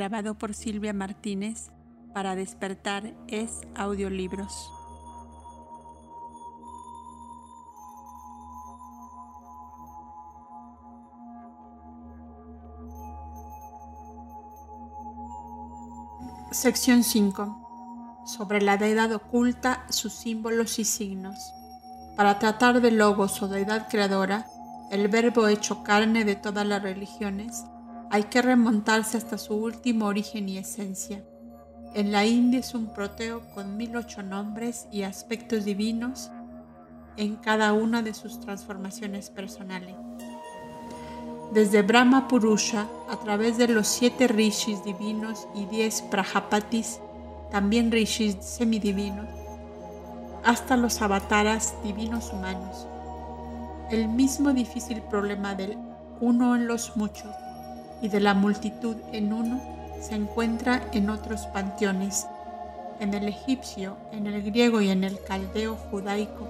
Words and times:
grabado 0.00 0.38
por 0.38 0.54
Silvia 0.54 0.94
Martínez 0.94 1.68
para 2.14 2.34
despertar 2.34 3.12
es 3.28 3.60
audiolibros. 3.74 4.72
Sección 16.50 17.04
5. 17.04 18.22
Sobre 18.24 18.62
la 18.62 18.78
deidad 18.78 19.12
oculta, 19.12 19.84
sus 19.90 20.14
símbolos 20.14 20.78
y 20.78 20.86
signos. 20.86 21.36
Para 22.16 22.38
tratar 22.38 22.80
de 22.80 22.90
logos 22.90 23.42
o 23.42 23.48
deidad 23.48 23.86
creadora, 23.90 24.46
el 24.90 25.08
verbo 25.08 25.46
hecho 25.46 25.82
carne 25.82 26.24
de 26.24 26.36
todas 26.36 26.66
las 26.66 26.82
religiones, 26.82 27.66
hay 28.10 28.24
que 28.24 28.42
remontarse 28.42 29.16
hasta 29.16 29.38
su 29.38 29.54
último 29.54 30.06
origen 30.06 30.48
y 30.48 30.58
esencia. 30.58 31.22
En 31.94 32.10
la 32.10 32.26
India 32.26 32.58
es 32.58 32.74
un 32.74 32.92
proteo 32.92 33.40
con 33.54 33.76
mil 33.76 33.94
ocho 33.96 34.24
nombres 34.24 34.88
y 34.90 35.04
aspectos 35.04 35.64
divinos 35.64 36.28
en 37.16 37.36
cada 37.36 37.72
una 37.72 38.02
de 38.02 38.12
sus 38.12 38.40
transformaciones 38.40 39.30
personales. 39.30 39.94
Desde 41.52 41.82
Brahma 41.82 42.26
Purusha, 42.26 42.88
a 43.08 43.16
través 43.16 43.58
de 43.58 43.68
los 43.68 43.86
siete 43.86 44.26
rishis 44.26 44.84
divinos 44.84 45.46
y 45.54 45.66
diez 45.66 46.02
prajapatis, 46.02 47.00
también 47.52 47.92
rishis 47.92 48.36
semidivinos, 48.40 49.28
hasta 50.44 50.76
los 50.76 51.00
avataras 51.00 51.74
divinos 51.84 52.32
humanos. 52.32 52.86
El 53.90 54.08
mismo 54.08 54.52
difícil 54.52 55.00
problema 55.02 55.54
del 55.54 55.76
uno 56.20 56.54
en 56.56 56.66
los 56.66 56.96
muchos 56.96 57.30
y 58.02 58.08
de 58.08 58.20
la 58.20 58.34
multitud 58.34 58.96
en 59.12 59.32
uno 59.32 59.60
se 60.00 60.14
encuentra 60.14 60.82
en 60.92 61.10
otros 61.10 61.42
panteones, 61.48 62.26
en 63.00 63.14
el 63.14 63.28
egipcio, 63.28 63.96
en 64.12 64.26
el 64.26 64.42
griego 64.42 64.80
y 64.80 64.90
en 64.90 65.04
el 65.04 65.22
caldeo 65.22 65.76
judaico, 65.76 66.48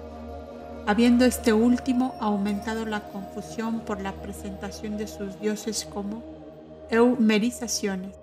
habiendo 0.87 1.25
este 1.25 1.53
último 1.53 2.15
aumentado 2.21 2.87
la 2.87 3.01
confusión 3.01 3.81
por 3.81 4.01
la 4.01 4.13
presentación 4.13 4.97
de 4.97 5.07
sus 5.07 5.41
dioses 5.41 5.87
como 5.93 6.23
eumerizaciones 6.91 8.15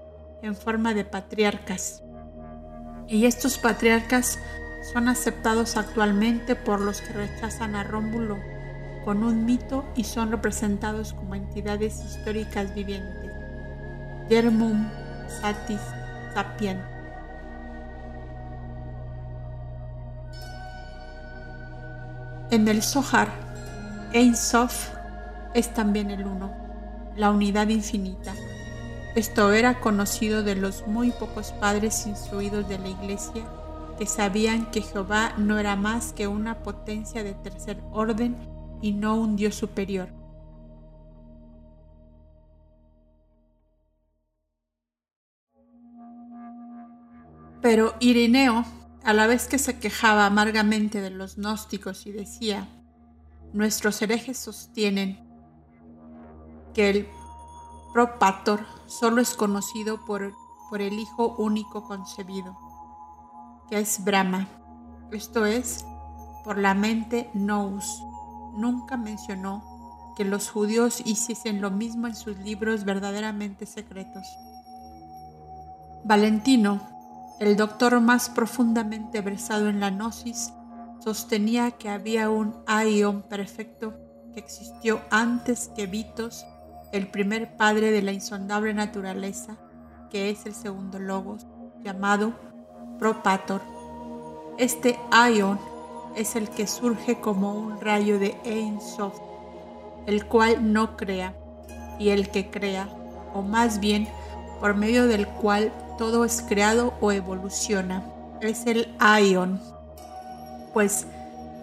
en 0.41 0.55
forma 0.55 0.93
de 0.93 1.05
patriarcas. 1.05 2.03
Y 3.07 3.25
estos 3.25 3.57
patriarcas 3.57 4.37
son 4.93 5.07
aceptados 5.07 5.77
actualmente 5.77 6.55
por 6.55 6.81
los 6.81 7.01
que 7.01 7.13
rechazan 7.13 7.75
a 7.75 7.83
Rómulo 7.83 8.37
con 9.07 9.23
un 9.23 9.45
mito 9.45 9.85
y 9.95 10.03
son 10.03 10.31
representados 10.31 11.13
como 11.13 11.33
entidades 11.33 12.03
históricas 12.03 12.75
vivientes. 12.75 13.31
Yermum 14.29 14.85
Satis 15.29 15.79
Sapien. 16.33 16.83
En 22.51 22.67
el 22.67 22.83
Zohar, 22.83 23.29
Ein 24.11 24.35
Sof 24.35 24.89
es 25.53 25.73
también 25.73 26.11
el 26.11 26.27
uno, 26.27 26.51
la 27.15 27.31
unidad 27.31 27.69
infinita. 27.69 28.33
Esto 29.15 29.53
era 29.53 29.79
conocido 29.79 30.43
de 30.43 30.55
los 30.55 30.85
muy 30.85 31.11
pocos 31.11 31.53
padres 31.53 32.05
instruidos 32.07 32.67
de 32.67 32.77
la 32.77 32.89
iglesia 32.89 33.45
que 33.97 34.05
sabían 34.05 34.69
que 34.69 34.81
Jehová 34.81 35.31
no 35.37 35.57
era 35.59 35.77
más 35.77 36.11
que 36.11 36.27
una 36.27 36.61
potencia 36.61 37.23
de 37.23 37.35
tercer 37.35 37.81
orden 37.93 38.56
y 38.81 38.93
no 38.93 39.15
un 39.15 39.35
Dios 39.35 39.55
superior. 39.55 40.09
Pero 47.61 47.95
Irineo, 47.99 48.63
a 49.03 49.13
la 49.13 49.27
vez 49.27 49.47
que 49.47 49.57
se 49.57 49.79
quejaba 49.79 50.25
amargamente 50.25 51.01
de 51.01 51.09
los 51.09 51.37
gnósticos 51.37 52.05
y 52.05 52.11
decía, 52.11 52.67
nuestros 53.53 54.01
herejes 54.01 54.37
sostienen 54.37 55.19
que 56.73 56.89
el 56.89 57.07
propator 57.93 58.65
solo 58.85 59.21
es 59.21 59.33
conocido 59.33 60.05
por, 60.05 60.33
por 60.69 60.81
el 60.81 60.93
Hijo 60.93 61.35
único 61.37 61.83
concebido, 61.83 62.55
que 63.69 63.79
es 63.79 64.03
Brahma, 64.03 64.47
esto 65.11 65.45
es, 65.45 65.85
por 66.43 66.57
la 66.57 66.73
mente 66.73 67.29
nous, 67.33 68.01
nunca 68.57 68.97
mencionó 68.97 69.63
que 70.17 70.25
los 70.25 70.49
judíos 70.49 71.01
hiciesen 71.05 71.61
lo 71.61 71.69
mismo 71.69 72.07
en 72.07 72.15
sus 72.15 72.37
libros 72.39 72.83
verdaderamente 72.83 73.65
secretos. 73.65 74.25
Valentino, 76.03 76.81
el 77.39 77.55
doctor 77.55 78.01
más 78.01 78.29
profundamente 78.29 79.21
versado 79.21 79.69
en 79.69 79.79
la 79.79 79.91
gnosis, 79.91 80.51
sostenía 80.99 81.71
que 81.71 81.89
había 81.89 82.29
un 82.29 82.55
aion 82.65 83.21
perfecto 83.21 83.93
que 84.33 84.39
existió 84.39 85.01
antes 85.11 85.69
que 85.75 85.85
Vitos, 85.85 86.45
el 86.91 87.07
primer 87.07 87.55
padre 87.55 87.91
de 87.91 88.01
la 88.01 88.11
insondable 88.11 88.73
naturaleza, 88.73 89.57
que 90.09 90.29
es 90.29 90.45
el 90.45 90.55
segundo 90.55 90.97
logos, 90.97 91.45
llamado 91.83 92.33
Propator. 92.97 93.61
Este 94.57 94.97
aion 95.11 95.59
es 96.17 96.35
el 96.35 96.49
que 96.49 96.65
surge 96.65 97.19
como 97.19 97.53
un 97.53 97.79
rayo 97.79 98.17
de 98.17 98.35
Ein 98.43 98.81
Sof, 98.81 99.17
el 100.07 100.25
cual 100.25 100.73
no 100.73 100.97
crea, 100.97 101.33
y 101.99 102.09
el 102.09 102.29
que 102.29 102.49
crea, 102.49 102.89
o 103.33 103.41
más 103.41 103.79
bien 103.79 104.07
por 104.59 104.75
medio 104.75 105.05
del 105.07 105.27
cual 105.27 105.71
todo 105.97 106.25
es 106.25 106.41
creado 106.41 106.93
o 107.01 107.11
evoluciona, 107.11 108.03
es 108.41 108.65
el 108.65 108.95
Aion. 108.99 109.61
Pues, 110.73 111.05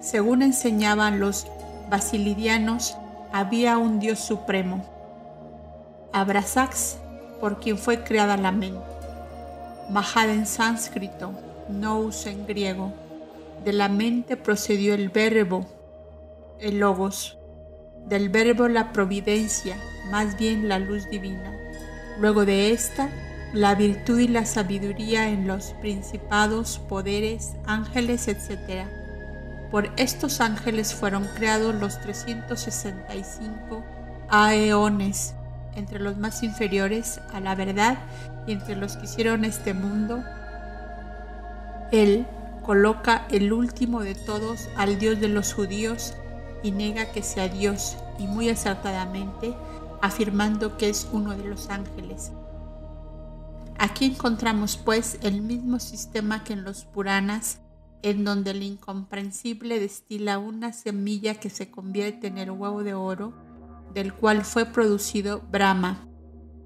según 0.01 0.43
enseñaban 0.43 1.19
los 1.19 1.47
basilidianos, 1.91 2.97
había 3.33 3.79
un 3.79 3.99
Dios 3.99 4.21
supremo, 4.21 4.85
Abrasax, 6.13 6.99
por 7.41 7.59
quien 7.59 7.77
fue 7.77 8.05
creada 8.05 8.37
la 8.37 8.53
mente, 8.53 8.81
Mahad 9.91 10.31
en 10.31 10.47
sánscrito, 10.47 11.33
Nous 11.69 12.27
en 12.27 12.47
griego, 12.47 12.93
de 13.65 13.73
la 13.73 13.89
mente 13.89 14.37
procedió 14.37 14.95
el 14.95 15.09
verbo, 15.09 15.67
el 16.61 16.79
logos. 16.79 17.39
Del 18.07 18.29
verbo 18.29 18.69
la 18.69 18.93
providencia, 18.93 19.79
más 20.11 20.37
bien 20.37 20.69
la 20.69 20.79
luz 20.79 21.09
divina. 21.09 21.57
Luego 22.21 22.45
de 22.45 22.71
esta, 22.73 23.09
la 23.55 23.75
virtud 23.75 24.19
y 24.19 24.29
la 24.29 24.45
sabiduría 24.45 25.29
en 25.31 25.47
los 25.47 25.75
principados, 25.81 26.79
poderes, 26.89 27.55
ángeles, 27.67 28.29
etc. 28.29 28.87
Por 29.71 29.91
estos 29.97 30.43
ángeles 30.43 30.93
fueron 30.93 31.25
creados 31.35 31.75
los 31.75 31.99
365 32.01 33.83
aeones, 34.29 35.35
entre 35.75 35.99
los 35.99 36.19
más 36.19 36.43
inferiores 36.43 37.21
a 37.33 37.41
la 37.41 37.55
verdad 37.55 37.99
y 38.47 38.53
entre 38.53 38.77
los 38.77 38.99
que 38.99 39.05
hicieron 39.05 39.47
este 39.47 39.73
mundo. 39.73 40.23
Él, 41.91 42.27
coloca 42.65 43.27
el 43.31 43.53
último 43.53 44.01
de 44.01 44.15
todos 44.15 44.69
al 44.77 44.99
Dios 44.99 45.21
de 45.21 45.29
los 45.29 45.55
judíos 45.55 46.15
y 46.63 46.73
niega 46.73 47.13
que 47.13 47.23
sea 47.23 47.49
Dios, 47.49 47.97
y 48.19 48.27
muy 48.27 48.49
acertadamente 48.49 49.55
afirmando 50.01 50.77
que 50.77 50.89
es 50.89 51.09
uno 51.13 51.37
de 51.37 51.45
los 51.45 51.69
ángeles. 51.71 52.33
Aquí 53.79 54.07
encontramos 54.07 54.77
pues 54.77 55.19
el 55.23 55.43
mismo 55.43 55.79
sistema 55.79 56.45
que 56.45 56.53
en 56.53 56.65
los 56.65 56.85
Puranas, 56.85 57.61
en 58.03 58.25
donde 58.25 58.53
el 58.53 58.63
incomprensible 58.63 59.81
destila 59.81 60.39
una 60.39 60.73
semilla 60.73 61.35
que 61.35 61.51
se 61.51 61.71
convierte 61.71 62.27
en 62.27 62.39
el 62.39 62.51
huevo 62.51 62.83
de 62.83 62.95
oro, 62.95 63.35
del 63.93 64.13
cual 64.13 64.45
fue 64.45 64.67
producido 64.67 65.41
Brahma. 65.51 66.07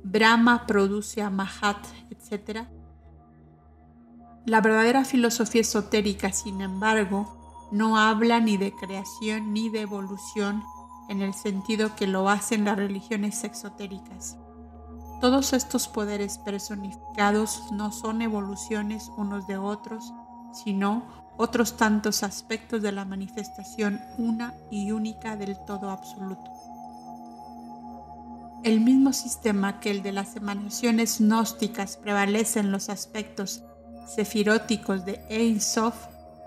Brahma 0.02 0.66
produce 0.66 1.22
a 1.22 1.30
Mahat, 1.30 1.78
etc., 2.10 2.66
la 4.48 4.60
verdadera 4.60 5.04
filosofía 5.04 5.60
esotérica, 5.60 6.32
sin 6.32 6.60
embargo, 6.60 7.68
no 7.70 7.98
habla 7.98 8.40
ni 8.40 8.56
de 8.56 8.72
creación 8.72 9.52
ni 9.52 9.68
de 9.68 9.82
evolución 9.82 10.64
en 11.08 11.22
el 11.22 11.34
sentido 11.34 11.94
que 11.96 12.06
lo 12.06 12.28
hacen 12.28 12.64
las 12.64 12.76
religiones 12.76 13.44
exotéricas. 13.44 14.36
Todos 15.20 15.52
estos 15.52 15.88
poderes 15.88 16.38
personificados 16.38 17.72
no 17.72 17.90
son 17.92 18.22
evoluciones 18.22 19.10
unos 19.16 19.46
de 19.46 19.58
otros, 19.58 20.12
sino 20.52 21.02
otros 21.36 21.76
tantos 21.76 22.22
aspectos 22.22 22.82
de 22.82 22.92
la 22.92 23.04
manifestación 23.04 24.00
una 24.16 24.54
y 24.70 24.92
única 24.92 25.36
del 25.36 25.56
todo 25.66 25.90
absoluto. 25.90 26.50
El 28.64 28.80
mismo 28.80 29.12
sistema 29.12 29.78
que 29.78 29.90
el 29.90 30.02
de 30.02 30.12
las 30.12 30.36
emanaciones 30.36 31.20
gnósticas 31.20 31.96
prevalece 31.96 32.60
en 32.60 32.72
los 32.72 32.88
aspectos 32.88 33.62
sefiróticos 34.08 35.04
de 35.04 35.20
Ein 35.28 35.60
Sof 35.60 35.94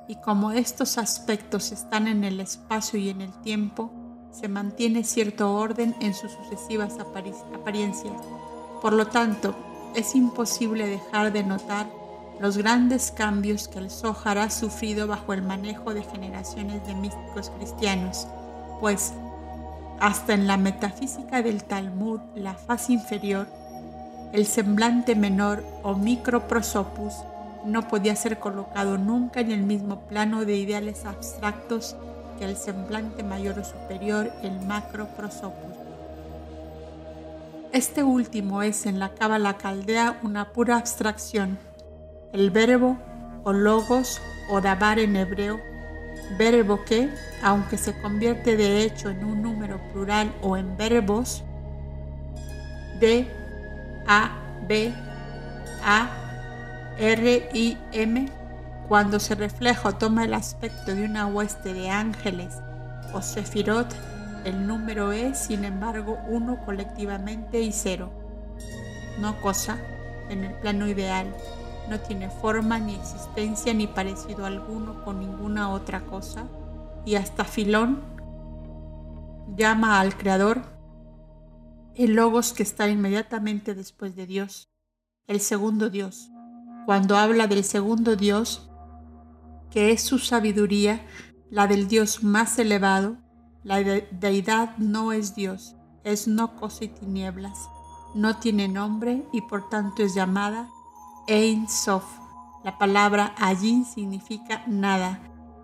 y 0.07 0.15
como 0.15 0.51
estos 0.51 0.97
aspectos 0.97 1.71
están 1.71 2.07
en 2.07 2.23
el 2.23 2.39
espacio 2.39 2.99
y 2.99 3.09
en 3.09 3.21
el 3.21 3.31
tiempo, 3.41 3.91
se 4.31 4.47
mantiene 4.47 5.03
cierto 5.03 5.53
orden 5.53 5.95
en 6.01 6.13
sus 6.13 6.31
sucesivas 6.31 6.97
apariencias. 6.99 8.13
Por 8.81 8.93
lo 8.93 9.07
tanto, 9.07 9.55
es 9.95 10.15
imposible 10.15 10.87
dejar 10.87 11.31
de 11.31 11.43
notar 11.43 11.87
los 12.39 12.57
grandes 12.57 13.11
cambios 13.11 13.67
que 13.67 13.79
el 13.79 13.91
Zohar 13.91 14.39
ha 14.39 14.49
sufrido 14.49 15.05
bajo 15.05 15.33
el 15.33 15.43
manejo 15.43 15.93
de 15.93 16.03
generaciones 16.03 16.85
de 16.87 16.95
místicos 16.95 17.51
cristianos, 17.51 18.27
pues 18.79 19.13
hasta 19.99 20.33
en 20.33 20.47
la 20.47 20.57
metafísica 20.57 21.43
del 21.43 21.63
Talmud, 21.63 22.19
la 22.33 22.55
faz 22.55 22.89
inferior, 22.89 23.47
el 24.33 24.47
semblante 24.47 25.15
menor 25.15 25.63
o 25.83 25.93
microprosopus 25.93 27.13
no 27.65 27.88
podía 27.88 28.15
ser 28.15 28.39
colocado 28.39 28.98
nunca 28.98 29.39
en 29.39 29.51
el 29.51 29.63
mismo 29.63 30.08
plano 30.08 30.46
de 30.46 30.56
ideales 30.56 31.06
abstractos 31.06 31.96
que 32.38 32.46
el 32.46 32.58
semblante 32.58 33.24
mayor 33.24 33.60
o 33.60 33.63
superior, 33.63 34.32
el 34.44 34.60
macroprosopus. 34.62 35.77
Este 37.72 38.03
último 38.03 38.63
es 38.63 38.86
en 38.86 39.00
la 39.00 39.13
cábala 39.13 39.58
caldea 39.58 40.20
una 40.24 40.51
pura 40.51 40.77
abstracción. 40.77 41.58
El 42.34 42.51
verbo 42.51 42.98
o 43.44 43.53
logos 43.53 44.22
o 44.50 44.60
dabar 44.60 45.00
en 45.00 45.15
hebreo, 45.15 45.60
verbo 46.38 46.84
que, 46.84 47.10
aunque 47.44 47.77
se 47.77 48.00
convierte 48.01 48.58
de 48.58 48.84
hecho 48.84 49.10
en 49.10 49.24
un 49.24 49.41
número 49.41 49.80
plural 49.94 50.34
o 50.41 50.58
en 50.58 50.75
verbos, 50.75 51.44
D, 53.00 53.25
A, 54.08 54.38
B, 54.68 54.94
A, 55.84 56.20
R, 57.01 57.50
I, 57.55 57.79
M, 57.93 58.29
cuando 58.88 59.20
se 59.20 59.34
refleja 59.34 59.89
o 59.89 59.93
toma 59.93 60.24
el 60.24 60.36
aspecto 60.36 60.93
de 60.93 61.03
una 61.03 61.25
hueste 61.25 61.74
de 61.74 61.89
ángeles 61.89 62.60
o 63.12 63.24
sefirot, 63.24 63.88
el 64.46 64.67
número 64.67 65.12
es, 65.12 65.39
sin 65.39 65.65
embargo, 65.65 66.20
uno 66.27 66.63
colectivamente 66.63 67.60
y 67.60 67.72
cero. 67.72 68.12
No 69.20 69.41
cosa 69.41 69.79
en 70.29 70.43
el 70.43 70.53
plano 70.60 70.88
ideal, 70.88 71.36
no 71.89 72.00
tiene 72.00 72.29
forma 72.29 72.77
ni 72.77 72.93
existencia 72.93 73.74
ni 73.74 73.88
parecido 73.88 74.46
alguno 74.46 75.03
con 75.03 75.22
ninguna 75.22 75.72
otra 75.72 76.01
cosa, 76.01 76.46
y 77.03 77.15
hasta 77.15 77.46
Filón 77.46 78.03
llama 79.55 80.00
al 80.00 80.15
Creador 80.15 80.62
el 81.96 82.13
Logos 82.13 82.53
que 82.53 82.62
está 82.62 82.88
inmediatamente 82.89 83.74
después 83.74 84.15
de 84.15 84.27
Dios, 84.27 84.70
el 85.25 85.39
segundo 85.39 85.89
Dios. 85.89 86.29
Cuando 86.85 87.15
habla 87.15 87.47
del 87.47 87.63
segundo 87.63 88.15
Dios, 88.15 88.69
que 89.69 89.91
es 89.91 90.01
su 90.01 90.19
sabiduría, 90.19 91.05
la 91.50 91.67
del 91.67 91.88
Dios 91.88 92.23
más 92.23 92.57
elevado, 92.59 93.17
la 93.63 93.77
deidad 93.77 94.77
no 94.77 95.11
es 95.11 95.35
Dios, 95.35 95.75
es 96.03 96.27
no 96.27 96.55
cosa 96.55 96.85
y 96.85 96.88
tinieblas, 96.88 97.69
no 98.15 98.38
tiene 98.38 98.67
nombre 98.67 99.25
y 99.31 99.41
por 99.41 99.69
tanto 99.69 100.01
es 100.01 100.15
llamada 100.15 100.69
Ein 101.27 101.69
Sof. 101.69 102.05
La 102.63 102.77
palabra 102.77 103.35
allí 103.38 103.83
significa 103.85 104.63
nada, 104.67 105.19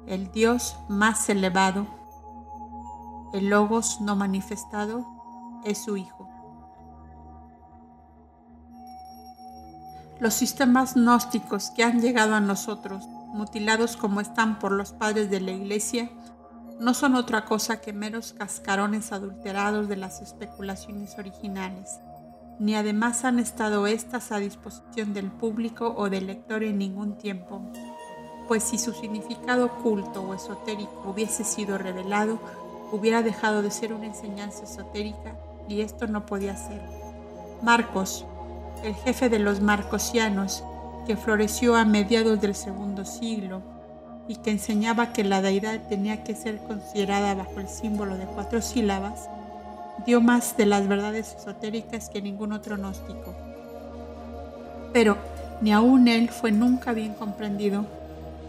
el 0.05 0.31
Dios 0.31 0.77
más 0.87 1.29
elevado, 1.29 1.87
el 3.33 3.49
Logos 3.49 3.99
no 4.01 4.15
manifestado, 4.15 5.05
es 5.65 5.83
su 5.83 5.97
Hijo. 5.97 6.26
Los 10.19 10.33
sistemas 10.33 10.95
gnósticos 10.95 11.69
que 11.69 11.83
han 11.83 12.01
llegado 12.01 12.33
a 12.33 12.39
nosotros, 12.39 13.07
mutilados 13.27 13.97
como 13.97 14.19
están 14.19 14.57
por 14.57 14.71
los 14.71 14.91
padres 14.91 15.29
de 15.29 15.39
la 15.39 15.51
Iglesia, 15.51 16.09
no 16.79 16.93
son 16.93 17.15
otra 17.15 17.45
cosa 17.45 17.81
que 17.81 17.93
meros 17.93 18.33
cascarones 18.33 19.11
adulterados 19.11 19.87
de 19.87 19.95
las 19.95 20.21
especulaciones 20.21 21.17
originales, 21.19 21.99
ni 22.59 22.75
además 22.75 23.25
han 23.25 23.37
estado 23.37 23.85
éstas 23.85 24.31
a 24.31 24.39
disposición 24.39 25.13
del 25.13 25.31
público 25.31 25.93
o 25.95 26.09
del 26.09 26.27
lector 26.27 26.63
en 26.63 26.79
ningún 26.79 27.17
tiempo, 27.17 27.61
pues 28.47 28.63
si 28.63 28.79
su 28.79 28.93
significado 28.93 29.65
oculto 29.65 30.23
o 30.23 30.33
esotérico 30.33 31.03
hubiese 31.05 31.43
sido 31.43 31.77
revelado, 31.77 32.39
hubiera 32.91 33.21
dejado 33.21 33.61
de 33.61 33.69
ser 33.69 33.93
una 33.93 34.07
enseñanza 34.07 34.63
esotérica 34.63 35.37
y 35.67 35.81
esto 35.81 36.07
no 36.07 36.25
podía 36.25 36.55
ser. 36.55 36.81
Marcos, 37.61 38.25
el 38.83 38.95
jefe 38.95 39.29
de 39.29 39.39
los 39.39 39.61
marcosianos, 39.61 40.63
que 41.05 41.17
floreció 41.17 41.75
a 41.75 41.85
mediados 41.85 42.41
del 42.41 42.55
segundo 42.55 43.05
siglo, 43.05 43.61
y 44.27 44.35
que 44.35 44.51
enseñaba 44.51 45.13
que 45.13 45.23
la 45.23 45.41
deidad 45.41 45.87
tenía 45.87 46.23
que 46.23 46.35
ser 46.35 46.57
considerada 46.59 47.33
bajo 47.33 47.59
el 47.59 47.67
símbolo 47.67 48.17
de 48.17 48.25
cuatro 48.25 48.61
sílabas, 48.61 49.29
dio 50.05 50.21
más 50.21 50.57
de 50.57 50.65
las 50.65 50.87
verdades 50.87 51.35
esotéricas 51.39 52.09
que 52.09 52.21
ningún 52.21 52.51
otro 52.51 52.77
gnóstico. 52.77 53.35
Pero 54.93 55.17
ni 55.61 55.71
aun 55.71 56.07
él 56.07 56.29
fue 56.29 56.51
nunca 56.51 56.93
bien 56.93 57.13
comprendido, 57.13 57.85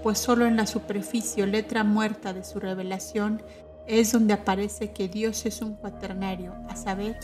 pues 0.03 0.19
solo 0.19 0.47
en 0.47 0.57
la 0.57 0.67
superficie 0.67 1.43
o 1.43 1.47
letra 1.47 1.85
muerta 1.85 2.33
de 2.33 2.45
su 2.45 2.61
revelación 2.61 3.43
es 3.87 4.13
donde 4.13 4.35
aparece 4.35 4.91
que 4.93 5.09
Dios 5.09 5.47
es 5.47 5.63
un 5.63 5.75
cuaternario, 5.75 6.55
a 6.69 6.77
saber, 6.77 7.19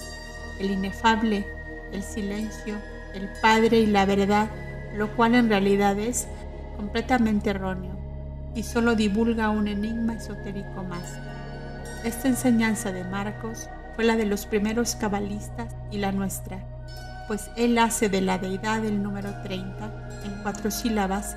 el 0.59 0.71
inefable, 0.71 1.45
el 1.93 2.03
silencio, 2.03 2.77
el 3.15 3.29
Padre 3.41 3.79
y 3.79 3.87
la 3.87 4.05
verdad, 4.05 4.51
lo 4.95 5.15
cual 5.17 5.35
en 5.35 5.49
realidad 5.49 5.99
es 5.99 6.27
completamente 6.77 7.51
erróneo 7.51 7.93
y 8.55 8.63
solo 8.63 8.95
divulga 8.95 9.51
un 9.51 9.69
enigma 9.69 10.15
esotérico 10.15 10.85
más. 10.85 11.19
Esta 12.05 12.29
enseñanza 12.29 12.93
de 12.93 13.05
Marcos 13.05 13.69
fue 13.95 14.05
la 14.05 14.17
de 14.17 14.27
los 14.27 14.47
primeros 14.47 14.97
cabalistas 14.97 15.75
y 15.91 15.99
la 15.99 16.13
nuestra, 16.13 16.59
pues 17.27 17.51
él 17.57 17.79
hace 17.79 18.09
de 18.09 18.21
la 18.21 18.39
deidad 18.39 18.85
el 18.85 19.03
número 19.03 19.31
30 19.43 20.09
en 20.25 20.43
cuatro 20.43 20.71
sílabas, 20.71 21.37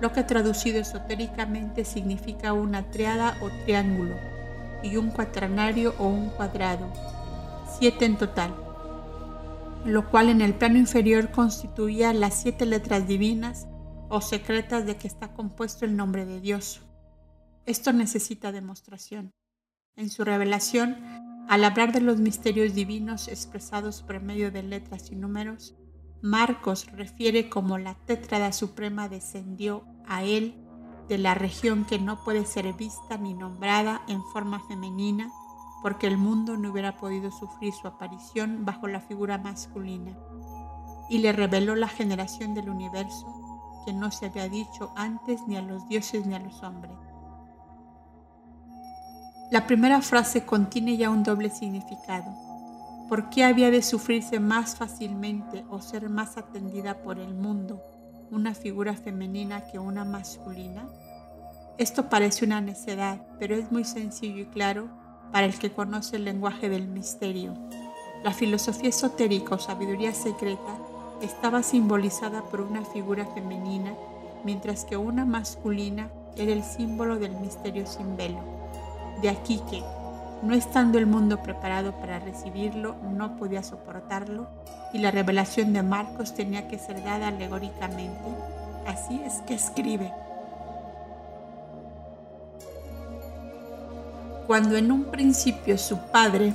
lo 0.00 0.12
que 0.12 0.22
traducido 0.22 0.80
esotéricamente 0.80 1.84
significa 1.84 2.52
una 2.52 2.82
triada 2.84 3.36
o 3.40 3.50
triángulo 3.64 4.16
y 4.82 4.96
un 4.96 5.10
cuaternario 5.10 5.94
o 5.98 6.06
un 6.06 6.30
cuadrado, 6.30 6.86
siete 7.78 8.04
en 8.04 8.16
total, 8.16 8.54
lo 9.84 10.10
cual 10.10 10.28
en 10.28 10.40
el 10.40 10.54
plano 10.54 10.78
inferior 10.78 11.30
constituía 11.30 12.12
las 12.12 12.42
siete 12.42 12.66
letras 12.66 13.06
divinas 13.06 13.68
o 14.08 14.20
secretas 14.20 14.86
de 14.86 14.96
que 14.96 15.08
está 15.08 15.34
compuesto 15.34 15.84
el 15.84 15.96
nombre 15.96 16.26
de 16.26 16.40
Dios. 16.40 16.82
Esto 17.66 17.92
necesita 17.92 18.52
demostración. 18.52 19.34
En 19.96 20.10
su 20.10 20.24
revelación, 20.24 20.96
al 21.48 21.64
hablar 21.64 21.92
de 21.92 22.00
los 22.00 22.18
misterios 22.18 22.74
divinos 22.74 23.28
expresados 23.28 24.02
por 24.02 24.22
medio 24.22 24.50
de 24.50 24.62
letras 24.62 25.10
y 25.10 25.16
números, 25.16 25.74
Marcos 26.22 26.86
refiere 26.92 27.48
como 27.48 27.78
la 27.78 27.94
tétrada 27.94 28.52
suprema 28.52 29.08
descendió 29.08 29.84
a 30.06 30.24
él 30.24 30.54
de 31.08 31.18
la 31.18 31.34
región 31.34 31.84
que 31.84 31.98
no 31.98 32.22
puede 32.24 32.44
ser 32.44 32.72
vista 32.74 33.16
ni 33.18 33.34
nombrada 33.34 34.02
en 34.08 34.22
forma 34.32 34.60
femenina, 34.66 35.30
porque 35.82 36.06
el 36.06 36.18
mundo 36.18 36.56
no 36.56 36.70
hubiera 36.70 36.96
podido 36.96 37.30
sufrir 37.30 37.72
su 37.72 37.86
aparición 37.86 38.64
bajo 38.64 38.86
la 38.88 39.00
figura 39.00 39.38
masculina, 39.38 40.16
y 41.08 41.18
le 41.18 41.32
reveló 41.32 41.74
la 41.76 41.88
generación 41.88 42.54
del 42.54 42.68
universo 42.68 43.38
no 43.92 44.10
se 44.10 44.26
había 44.26 44.48
dicho 44.48 44.92
antes 44.96 45.40
ni 45.46 45.56
a 45.56 45.62
los 45.62 45.88
dioses 45.88 46.26
ni 46.26 46.34
a 46.34 46.38
los 46.38 46.62
hombres. 46.62 46.92
La 49.50 49.66
primera 49.66 50.02
frase 50.02 50.44
contiene 50.44 50.96
ya 50.96 51.10
un 51.10 51.22
doble 51.22 51.50
significado. 51.50 52.34
¿Por 53.08 53.30
qué 53.30 53.44
había 53.44 53.70
de 53.70 53.82
sufrirse 53.82 54.40
más 54.40 54.76
fácilmente 54.76 55.64
o 55.70 55.80
ser 55.80 56.10
más 56.10 56.36
atendida 56.36 57.02
por 57.02 57.18
el 57.18 57.34
mundo 57.34 57.82
una 58.30 58.54
figura 58.54 58.94
femenina 58.94 59.64
que 59.66 59.78
una 59.78 60.04
masculina? 60.04 60.86
Esto 61.78 62.10
parece 62.10 62.44
una 62.44 62.60
necedad, 62.60 63.26
pero 63.38 63.54
es 63.54 63.72
muy 63.72 63.84
sencillo 63.84 64.42
y 64.42 64.46
claro 64.46 64.90
para 65.32 65.46
el 65.46 65.58
que 65.58 65.70
conoce 65.70 66.16
el 66.16 66.24
lenguaje 66.24 66.68
del 66.68 66.86
misterio. 66.86 67.54
La 68.22 68.32
filosofía 68.32 68.88
esotérica 68.88 69.54
o 69.54 69.58
sabiduría 69.58 70.12
secreta 70.12 70.76
estaba 71.22 71.62
simbolizada 71.62 72.42
por 72.42 72.60
una 72.60 72.84
figura 72.84 73.26
femenina, 73.26 73.94
mientras 74.44 74.84
que 74.84 74.96
una 74.96 75.24
masculina 75.24 76.10
era 76.36 76.52
el 76.52 76.62
símbolo 76.62 77.18
del 77.18 77.32
misterio 77.40 77.86
sin 77.86 78.16
velo. 78.16 78.40
De 79.22 79.28
aquí 79.28 79.60
que, 79.70 79.82
no 80.42 80.54
estando 80.54 80.98
el 80.98 81.06
mundo 81.06 81.42
preparado 81.42 81.92
para 81.92 82.20
recibirlo, 82.20 82.96
no 83.02 83.36
podía 83.36 83.62
soportarlo 83.62 84.46
y 84.92 84.98
la 84.98 85.10
revelación 85.10 85.72
de 85.72 85.82
Marcos 85.82 86.34
tenía 86.34 86.68
que 86.68 86.78
ser 86.78 87.02
dada 87.02 87.28
alegóricamente. 87.28 88.28
Así 88.86 89.20
es 89.24 89.34
que 89.46 89.54
escribe. 89.54 90.12
Cuando 94.48 94.78
en 94.78 94.90
un 94.90 95.04
principio 95.04 95.76
su 95.76 95.98
padre 96.10 96.54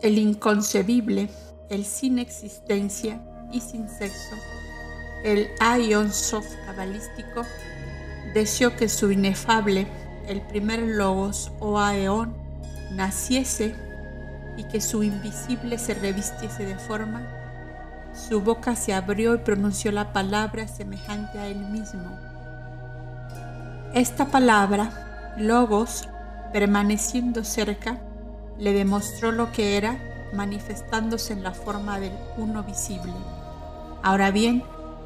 el 0.00 0.18
inconcebible, 0.18 1.28
el 1.68 1.84
sin 1.84 2.20
existencia 2.20 3.20
y 3.50 3.60
sin 3.60 3.88
sexo, 3.88 4.36
el 5.24 5.48
Aion 5.58 6.12
Sof 6.12 6.46
cabalístico, 6.64 7.42
deseó 8.34 8.76
que 8.76 8.88
su 8.88 9.10
inefable, 9.10 9.88
el 10.28 10.42
primer 10.42 10.78
logos 10.78 11.50
o 11.58 11.80
Aeon, 11.80 12.36
naciese 12.92 13.74
y 14.56 14.62
que 14.62 14.80
su 14.80 15.02
invisible 15.02 15.78
se 15.78 15.94
revistiese 15.94 16.64
de 16.64 16.78
forma, 16.78 17.26
su 18.14 18.42
boca 18.42 18.76
se 18.76 18.94
abrió 18.94 19.34
y 19.34 19.38
pronunció 19.38 19.90
la 19.90 20.12
palabra 20.12 20.68
semejante 20.68 21.40
a 21.40 21.48
él 21.48 21.58
mismo. 21.58 22.25
Esta 23.94 24.26
palabra, 24.26 25.34
logos, 25.38 26.08
permaneciendo 26.52 27.44
cerca, 27.44 28.02
le 28.58 28.72
demostró 28.72 29.32
lo 29.32 29.52
que 29.52 29.76
era, 29.76 30.30
manifestándose 30.34 31.32
en 31.32 31.42
la 31.42 31.52
forma 31.52 31.98
del 31.98 32.12
uno 32.36 32.62
visible. 32.62 33.12
Ahora 34.02 34.30
bien, 34.30 34.62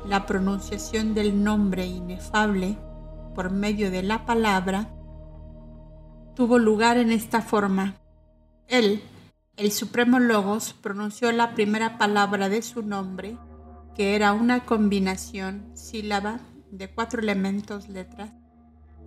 la 0.07 0.27
pronunciación 0.27 1.15
del 1.15 1.43
nombre 1.43 1.87
inefable 1.87 2.79
por 3.35 3.51
medio 3.51 3.91
de 3.91 4.03
la 4.03 4.25
palabra 4.27 4.89
tuvo 6.35 6.59
lugar 6.59 6.97
en 6.97 7.13
esta 7.13 7.43
forma. 7.43 7.95
Él, 8.67 9.03
el 9.57 9.73
Supremo 9.73 10.19
Logos, 10.19 10.73
pronunció 10.73 11.31
la 11.33 11.55
primera 11.55 11.99
palabra 11.99 12.49
de 12.49 12.63
su 12.63 12.83
nombre, 12.83 13.37
que 13.95 14.17
era 14.17 14.33
una 14.33 14.65
combinación 14.65 15.71
sílaba 15.75 16.41
de 16.71 16.91
cuatro 16.91 17.21
elementos 17.21 17.89
letras. 17.89 18.40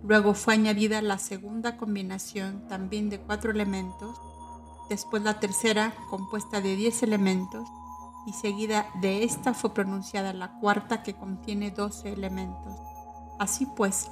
Luego 0.04 0.34
fue 0.34 0.52
añadida 0.52 1.00
la 1.00 1.16
segunda 1.16 1.78
combinación, 1.78 2.68
también 2.68 3.08
de 3.08 3.20
cuatro 3.20 3.50
elementos. 3.50 4.20
Después 4.90 5.22
la 5.22 5.40
tercera, 5.40 5.94
compuesta 6.10 6.60
de 6.60 6.76
diez 6.76 7.02
elementos. 7.02 7.66
Y 8.26 8.34
seguida 8.34 8.86
de 9.00 9.24
esta 9.24 9.54
fue 9.54 9.72
pronunciada 9.72 10.34
la 10.34 10.58
cuarta, 10.58 11.02
que 11.02 11.14
contiene 11.14 11.70
doce 11.70 12.12
elementos. 12.12 12.78
Así 13.38 13.64
pues, 13.64 14.10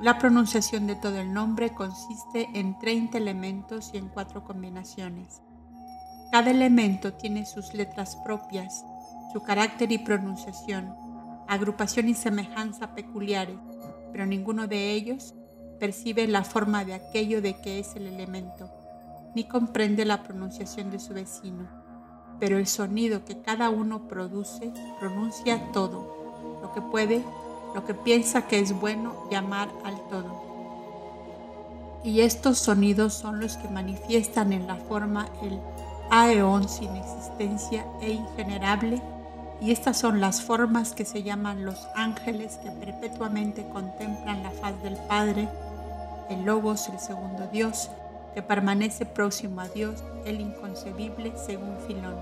la 0.00 0.18
pronunciación 0.18 0.86
de 0.86 0.94
todo 0.94 1.18
el 1.18 1.32
nombre 1.32 1.74
consiste 1.74 2.48
en 2.54 2.78
30 2.78 3.18
elementos 3.18 3.90
y 3.94 3.96
en 3.98 4.08
cuatro 4.08 4.44
combinaciones. 4.44 5.42
Cada 6.30 6.52
elemento 6.52 7.14
tiene 7.14 7.46
sus 7.46 7.74
letras 7.74 8.14
propias, 8.24 8.84
su 9.32 9.42
carácter 9.42 9.90
y 9.90 9.98
pronunciación, 9.98 10.94
agrupación 11.48 12.08
y 12.08 12.14
semejanza 12.14 12.94
peculiares, 12.94 13.58
pero 14.16 14.24
ninguno 14.24 14.66
de 14.66 14.92
ellos 14.92 15.34
percibe 15.78 16.26
la 16.26 16.42
forma 16.42 16.86
de 16.86 16.94
aquello 16.94 17.42
de 17.42 17.60
que 17.60 17.78
es 17.78 17.96
el 17.96 18.06
elemento, 18.06 18.70
ni 19.34 19.44
comprende 19.44 20.06
la 20.06 20.22
pronunciación 20.22 20.90
de 20.90 20.98
su 20.98 21.12
vecino, 21.12 21.68
pero 22.40 22.56
el 22.56 22.66
sonido 22.66 23.26
que 23.26 23.42
cada 23.42 23.68
uno 23.68 24.08
produce 24.08 24.72
pronuncia 24.98 25.70
todo, 25.70 26.62
lo 26.62 26.72
que 26.72 26.80
puede 26.80 27.22
lo 27.74 27.84
que 27.84 27.92
piensa 27.92 28.46
que 28.48 28.58
es 28.58 28.72
bueno 28.72 29.28
llamar 29.30 29.68
al 29.84 30.00
todo. 30.08 32.00
Y 32.02 32.20
estos 32.20 32.56
sonidos 32.56 33.12
son 33.12 33.38
los 33.38 33.58
que 33.58 33.68
manifiestan 33.68 34.54
en 34.54 34.66
la 34.66 34.76
forma 34.76 35.28
el 35.42 35.60
aeón 36.10 36.70
sin 36.70 36.96
existencia 36.96 37.84
e 38.00 38.12
ingenerable, 38.12 39.02
y 39.60 39.70
estas 39.70 39.98
son 39.98 40.20
las 40.20 40.42
formas 40.42 40.92
que 40.92 41.04
se 41.04 41.22
llaman 41.22 41.64
los 41.64 41.88
ángeles 41.94 42.58
que 42.62 42.70
perpetuamente 42.70 43.66
contemplan 43.72 44.42
la 44.42 44.50
faz 44.50 44.80
del 44.82 44.96
Padre, 45.08 45.48
el 46.28 46.44
Logos, 46.44 46.88
el 46.88 46.98
segundo 46.98 47.46
Dios, 47.52 47.90
que 48.34 48.42
permanece 48.42 49.06
próximo 49.06 49.62
a 49.62 49.68
Dios, 49.68 50.04
el 50.26 50.40
inconcebible 50.40 51.32
según 51.36 51.78
Filón. 51.86 52.16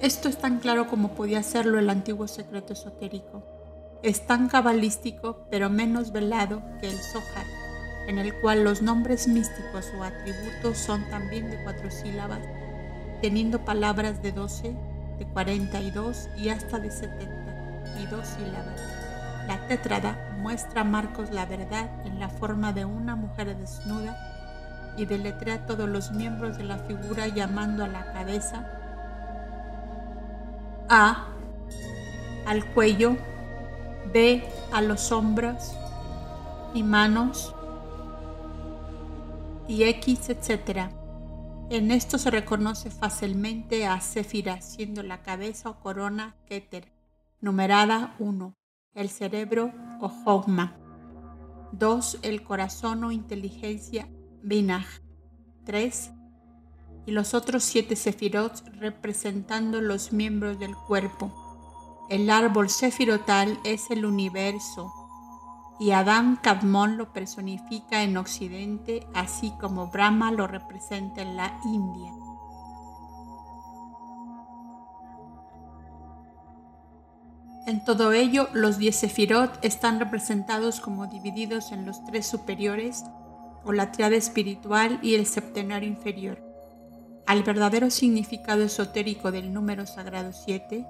Esto 0.00 0.28
es 0.28 0.36
tan 0.36 0.60
claro 0.60 0.86
como 0.86 1.14
podía 1.14 1.42
serlo 1.42 1.78
el 1.78 1.90
antiguo 1.90 2.28
secreto 2.28 2.74
esotérico. 2.74 3.42
Es 4.02 4.26
tan 4.26 4.48
cabalístico, 4.48 5.46
pero 5.50 5.70
menos 5.70 6.12
velado 6.12 6.62
que 6.80 6.88
el 6.88 6.98
Zohar, 6.98 7.46
en 8.06 8.18
el 8.18 8.38
cual 8.40 8.62
los 8.64 8.82
nombres 8.82 9.26
místicos 9.26 9.86
o 9.98 10.04
atributos 10.04 10.78
son 10.78 11.08
también 11.08 11.50
de 11.50 11.62
cuatro 11.64 11.90
sílabas, 11.90 12.40
teniendo 13.24 13.64
palabras 13.64 14.20
de 14.22 14.32
doce, 14.32 14.76
de 15.18 15.24
cuarenta 15.24 15.80
y 15.80 15.90
dos 15.90 16.28
y 16.36 16.50
hasta 16.50 16.78
de 16.78 16.90
setenta 16.90 17.54
y 17.98 18.04
dos 18.04 18.26
sílabas. 18.26 18.78
La 19.48 19.66
tétrada 19.66 20.36
muestra 20.40 20.82
a 20.82 20.84
Marcos 20.84 21.30
la 21.30 21.46
verdad 21.46 21.88
en 22.04 22.20
la 22.20 22.28
forma 22.28 22.74
de 22.74 22.84
una 22.84 23.16
mujer 23.16 23.56
desnuda 23.56 24.14
y 24.98 25.06
deletrea 25.06 25.64
todos 25.64 25.88
los 25.88 26.12
miembros 26.12 26.58
de 26.58 26.64
la 26.64 26.76
figura 26.80 27.26
llamando 27.28 27.82
a 27.82 27.88
la 27.88 28.12
cabeza 28.12 28.70
a 30.90 31.28
al 32.44 32.62
cuello, 32.74 33.16
B 34.12 34.46
a 34.70 34.82
los 34.82 35.10
hombros 35.12 35.74
y 36.74 36.82
manos 36.82 37.54
y 39.66 39.84
X, 39.84 40.28
etc. 40.28 40.90
En 41.70 41.90
esto 41.90 42.18
se 42.18 42.30
reconoce 42.30 42.90
fácilmente 42.90 43.86
a 43.86 44.00
Sefira, 44.00 44.60
siendo 44.60 45.02
la 45.02 45.22
cabeza 45.22 45.70
o 45.70 45.80
corona 45.80 46.36
Keter, 46.46 46.92
numerada 47.40 48.14
1, 48.18 48.54
el 48.94 49.08
cerebro 49.08 49.72
o 50.00 50.12
Hogma, 50.26 50.76
2, 51.72 52.18
el 52.22 52.42
corazón 52.42 53.02
o 53.02 53.12
inteligencia 53.12 54.08
Binah, 54.42 54.84
3, 55.64 56.12
y 57.06 57.12
los 57.12 57.32
otros 57.32 57.64
siete 57.64 57.96
sefirot 57.96 58.62
representando 58.78 59.80
los 59.80 60.12
miembros 60.12 60.58
del 60.58 60.74
cuerpo. 60.74 61.32
El 62.10 62.28
árbol 62.28 62.68
sefirotal 62.68 63.58
es 63.64 63.90
el 63.90 64.04
universo 64.04 65.03
y 65.80 65.90
Adán 65.90 66.36
Kadmon 66.36 66.96
lo 66.96 67.12
personifica 67.12 68.02
en 68.02 68.16
Occidente, 68.16 69.06
así 69.14 69.52
como 69.60 69.88
Brahma 69.88 70.30
lo 70.30 70.46
representa 70.46 71.22
en 71.22 71.36
la 71.36 71.58
India. 71.64 72.12
En 77.66 77.82
todo 77.82 78.12
ello, 78.12 78.48
los 78.52 78.76
diez 78.76 78.96
sefirot 78.96 79.64
están 79.64 79.98
representados 79.98 80.80
como 80.80 81.06
divididos 81.06 81.72
en 81.72 81.86
los 81.86 82.04
tres 82.04 82.26
superiores, 82.26 83.04
o 83.64 83.72
la 83.72 83.90
triada 83.90 84.16
espiritual 84.16 84.98
y 85.02 85.14
el 85.14 85.26
septenario 85.26 85.88
inferior. 85.88 86.38
Al 87.26 87.42
verdadero 87.42 87.90
significado 87.90 88.62
esotérico 88.62 89.32
del 89.32 89.52
número 89.54 89.86
sagrado 89.86 90.32
7, 90.32 90.86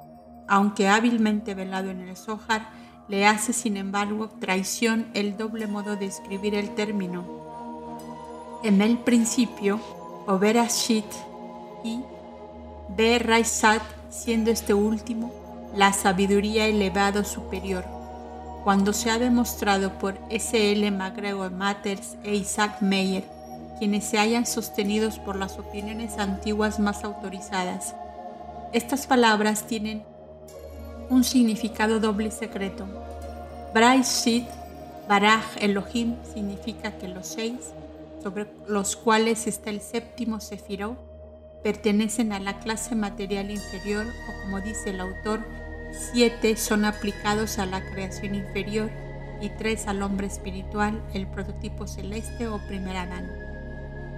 aunque 0.49 0.89
hábilmente 0.89 1.55
velado 1.55 1.91
en 1.91 2.01
el 2.01 2.17
Zohar, 2.17 2.69
le 3.09 3.27
hace 3.27 3.53
sin 3.53 3.77
embargo 3.77 4.29
traición 4.41 5.07
el 5.15 5.37
doble 5.37 5.67
modo 5.67 5.97
de 5.97 6.07
escribir 6.07 6.55
el 6.55 6.75
término. 6.75 7.25
En 8.63 8.81
el 8.81 8.99
principio, 8.99 9.81
o 10.27 10.39
Berashit 10.39 11.05
y 11.85 12.01
Beraisat, 12.97 13.83
siendo 14.11 14.51
este 14.51 14.75
último 14.75 15.33
la 15.75 15.93
sabiduría 15.93 16.67
elevado 16.67 17.25
superior. 17.25 17.85
Cuando 18.63 18.93
se 18.93 19.11
ha 19.11 19.19
demostrado 19.19 19.99
por 19.99 20.19
S. 20.31 20.73
L. 20.73 20.91
McGregor 20.91 21.51
Matters 21.51 22.17
e 22.23 22.35
Isaac 22.35 22.81
Meyer 22.81 23.25
quienes 23.79 24.05
se 24.05 24.19
hayan 24.19 24.47
sostenidos 24.47 25.19
por 25.19 25.37
las 25.37 25.59
opiniones 25.59 26.19
antiguas 26.19 26.79
más 26.79 27.05
autorizadas. 27.05 27.95
Estas 28.73 29.07
palabras 29.07 29.67
tienen 29.67 30.03
un 31.11 31.25
significado 31.25 32.01
doble 32.01 32.31
secreto. 32.31 32.87
Shit, 33.75 34.47
Baraj 35.09 35.43
Elohim 35.61 36.15
significa 36.33 36.93
que 36.93 37.09
los 37.09 37.27
seis, 37.27 37.59
sobre 38.23 38.47
los 38.69 38.95
cuales 38.95 39.49
está 39.49 39.71
el 39.71 39.81
séptimo 39.81 40.39
Sefiró, 40.39 40.97
pertenecen 41.65 42.33
a 42.33 42.39
la 42.39 42.61
clase 42.61 42.95
material 42.95 43.51
inferior 43.51 44.07
o 44.07 44.43
como 44.43 44.61
dice 44.61 44.91
el 44.91 45.01
autor, 45.01 45.41
siete 46.13 46.57
son 46.57 46.85
aplicados 46.85 47.59
a 47.59 47.67
la 47.67 47.85
creación 47.85 48.37
inferior 48.37 48.91
y 49.41 49.49
tres 49.49 49.89
al 49.89 50.03
hombre 50.03 50.29
espiritual, 50.29 51.03
el 51.13 51.27
prototipo 51.27 51.89
celeste 51.89 52.47
o 52.47 52.59
primer 52.69 52.97
Adán. 52.97 53.29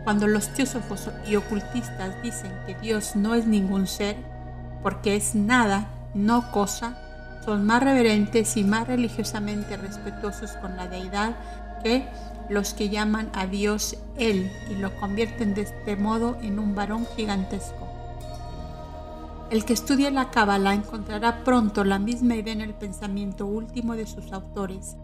Cuando 0.04 0.26
los 0.26 0.52
teósofos 0.52 1.08
y 1.26 1.36
ocultistas 1.36 2.22
dicen 2.22 2.52
que 2.66 2.74
Dios 2.74 3.16
no 3.16 3.34
es 3.34 3.46
ningún 3.46 3.86
ser, 3.86 4.16
porque 4.82 5.16
es 5.16 5.34
nada, 5.34 5.88
no 6.14 6.52
cosa, 6.52 7.05
son 7.46 7.64
más 7.64 7.82
reverentes 7.82 8.56
y 8.56 8.64
más 8.64 8.88
religiosamente 8.88 9.76
respetuosos 9.76 10.50
con 10.60 10.76
la 10.76 10.88
deidad 10.88 11.36
que 11.82 12.04
los 12.50 12.74
que 12.74 12.88
llaman 12.88 13.30
a 13.34 13.46
Dios 13.46 13.96
Él 14.18 14.50
y 14.68 14.74
lo 14.74 14.94
convierten 14.96 15.54
de 15.54 15.62
este 15.62 15.94
modo 15.96 16.36
en 16.42 16.58
un 16.58 16.74
varón 16.74 17.06
gigantesco. 17.16 17.88
El 19.50 19.64
que 19.64 19.74
estudie 19.74 20.10
la 20.10 20.30
Cábala 20.30 20.74
encontrará 20.74 21.44
pronto 21.44 21.84
la 21.84 22.00
misma 22.00 22.34
idea 22.34 22.52
en 22.52 22.62
el 22.62 22.74
pensamiento 22.74 23.46
último 23.46 23.94
de 23.94 24.08
sus 24.08 24.32
autores, 24.32 24.96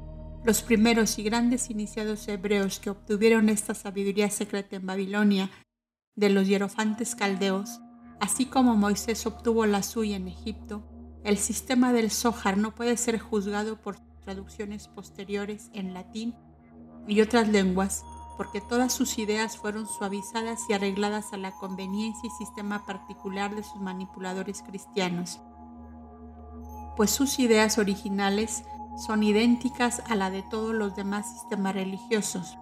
los 0.45 0.63
primeros 0.63 1.21
y 1.21 1.23
grandes 1.23 1.71
iniciados 1.71 2.27
hebreos 2.27 2.81
que 2.81 2.91
obtuvieron 2.91 3.49
esta 3.49 3.75
sabiduría 3.75 4.29
secreta 4.31 4.75
en 4.75 4.87
Babilonia 4.87 5.49
de 6.17 6.29
los 6.29 6.49
hierofantes 6.49 7.15
caldeos, 7.15 7.79
así 8.19 8.47
como 8.47 8.75
Moisés 8.75 9.25
obtuvo 9.27 9.65
la 9.67 9.85
suya 9.85 10.17
en 10.17 10.27
Egipto, 10.27 10.83
el 11.25 11.39
sistema 11.39 11.93
del 11.93 12.11
Zohar 12.11 12.57
no 12.57 12.75
puede 12.75 12.97
ser 12.97 13.19
juzgado 13.19 13.77
por 13.77 13.97
traducciones 14.25 14.89
posteriores 14.89 15.71
en 15.73 15.95
latín 15.95 16.35
y 17.07 17.21
otras 17.21 17.49
lenguas, 17.49 18.05
porque 18.37 18.61
todas 18.61 18.93
sus 18.93 19.19
ideas 19.19 19.57
fueron 19.57 19.87
suavizadas 19.87 20.61
y 20.69 20.73
arregladas 20.73 21.33
a 21.33 21.37
la 21.37 21.53
conveniencia 21.53 22.27
y 22.27 22.45
sistema 22.45 22.85
particular 22.87 23.55
de 23.55 23.63
sus 23.63 23.81
manipuladores 23.81 24.63
cristianos, 24.63 25.41
pues 26.97 27.11
sus 27.11 27.39
ideas 27.39 27.79
originales 27.79 28.65
son 29.07 29.23
idénticas 29.23 30.03
a 30.09 30.17
la 30.17 30.31
de 30.31 30.43
todos 30.43 30.75
los 30.75 30.97
demás 30.97 31.31
sistemas 31.33 31.75
religiosos. 31.75 32.59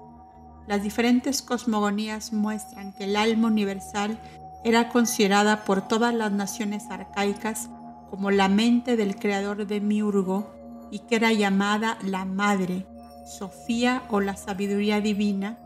Las 0.67 0.83
diferentes 0.83 1.43
cosmogonías 1.43 2.33
muestran 2.33 2.93
que 2.93 3.05
el 3.05 3.17
alma 3.17 3.49
universal 3.49 4.21
era 4.65 4.91
considerada 4.91 5.65
por 5.65 5.89
todas 5.89 6.15
las 6.15 6.31
naciones 6.31 6.91
arcaicas 6.91 7.71
como 8.11 8.33
la 8.33 8.49
mente 8.49 8.97
del 8.97 9.15
creador 9.17 9.67
de 9.67 9.81
Miurgo 9.81 10.51
y 10.91 10.99
que 10.99 11.17
era 11.17 11.33
llamada 11.33 11.97
la 12.03 12.25
Madre, 12.25 12.87
Sofía 13.25 14.03
o 14.11 14.21
la 14.21 14.37
sabiduría 14.37 15.01
divina 15.01 15.57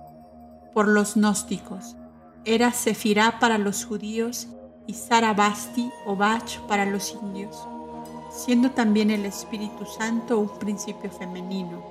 por 0.74 0.86
los 0.86 1.14
gnósticos. 1.14 1.96
Era 2.44 2.72
Sefirá 2.72 3.38
para 3.40 3.56
los 3.56 3.86
judíos 3.86 4.48
y 4.86 4.92
Sarabasti 4.92 5.90
o 6.04 6.14
Bach 6.14 6.60
para 6.68 6.84
los 6.84 7.16
indios, 7.22 7.66
siendo 8.30 8.70
también 8.72 9.10
el 9.10 9.24
Espíritu 9.24 9.86
Santo 9.86 10.38
un 10.38 10.58
principio 10.58 11.10
femenino. 11.10 11.82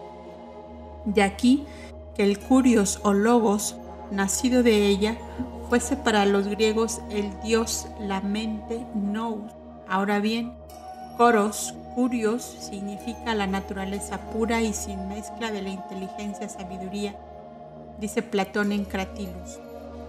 De 1.05 1.23
aquí 1.23 1.63
que 2.15 2.23
el 2.23 2.37
Curios 2.37 2.99
o 3.03 3.13
Logos, 3.13 3.75
nacido 4.11 4.61
de 4.61 4.87
ella, 4.87 5.17
fuese 5.69 5.97
para 5.97 6.27
los 6.27 6.47
griegos 6.47 7.01
el 7.09 7.31
dios, 7.41 7.87
la 7.99 8.21
mente, 8.21 8.85
nous. 8.93 9.62
Ahora 9.87 10.19
bien, 10.19 10.53
Coros, 11.17 11.73
Curios, 11.95 12.43
significa 12.43 13.35
la 13.35 13.47
naturaleza 13.47 14.19
pura 14.31 14.61
y 14.61 14.73
sin 14.73 15.07
mezcla 15.07 15.51
de 15.51 15.61
la 15.61 15.69
inteligencia 15.69 16.49
sabiduría, 16.49 17.15
dice 17.99 18.21
Platón 18.23 18.71
en 18.71 18.85
Cratilus. 18.85 19.59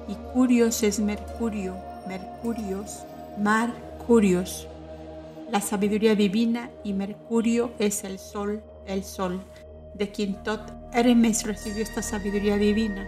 Y 0.09 0.15
Curios 0.33 0.83
es 0.83 1.01
Mercurio, 1.01 1.77
Mercurios, 2.07 3.05
Mar, 3.39 3.71
Curios, 4.07 4.69
la 5.51 5.61
sabiduría 5.61 6.15
divina 6.15 6.71
y 6.83 6.95
Mercurio 6.95 7.73
es 7.79 8.03
el 8.05 8.19
sol, 8.19 8.63
el 8.87 9.05
sol, 9.05 9.41
de 9.95 10.11
quien 10.11 10.43
Tot 10.43 10.61
Hermes 10.93 11.45
recibió 11.45 11.83
esta 11.83 12.03
sabiduría 12.03 12.57
divina. 12.57 13.07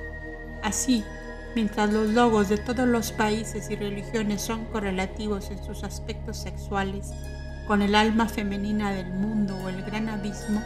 Así, 0.62 1.02
mientras 1.56 1.90
los 1.90 2.10
logos 2.10 2.50
de 2.50 2.58
todos 2.58 2.86
los 2.86 3.12
países 3.12 3.70
y 3.70 3.76
religiones 3.76 4.42
son 4.42 4.66
correlativos 4.66 5.50
en 5.50 5.64
sus 5.64 5.84
aspectos 5.84 6.36
sexuales 6.36 7.12
con 7.66 7.80
el 7.80 7.94
alma 7.94 8.28
femenina 8.28 8.92
del 8.92 9.10
mundo 9.10 9.56
o 9.64 9.70
el 9.70 9.82
gran 9.82 10.10
abismo, 10.10 10.62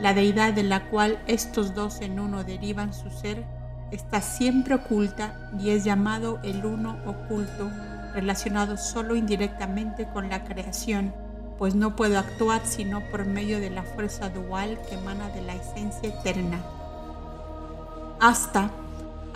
la 0.00 0.14
deidad 0.14 0.52
de 0.52 0.64
la 0.64 0.88
cual 0.88 1.22
estos 1.28 1.76
dos 1.76 2.00
en 2.00 2.18
uno 2.18 2.42
derivan 2.42 2.92
su 2.92 3.08
ser, 3.08 3.44
está 3.92 4.20
siempre 4.20 4.74
oculta 4.74 5.48
y 5.60 5.70
es 5.70 5.84
llamado 5.84 6.40
el 6.42 6.66
uno 6.66 6.98
oculto, 7.06 7.70
relacionado 8.12 8.76
solo 8.76 9.14
indirectamente 9.14 10.08
con 10.12 10.28
la 10.28 10.42
creación, 10.42 11.14
pues 11.56 11.76
no 11.76 11.94
puede 11.94 12.16
actuar 12.16 12.62
sino 12.66 13.00
por 13.12 13.26
medio 13.26 13.60
de 13.60 13.70
la 13.70 13.84
fuerza 13.84 14.28
dual 14.28 14.76
que 14.88 14.96
emana 14.96 15.28
de 15.28 15.42
la 15.42 15.54
esencia 15.54 16.08
eterna. 16.08 16.64
Hasta 18.18 18.72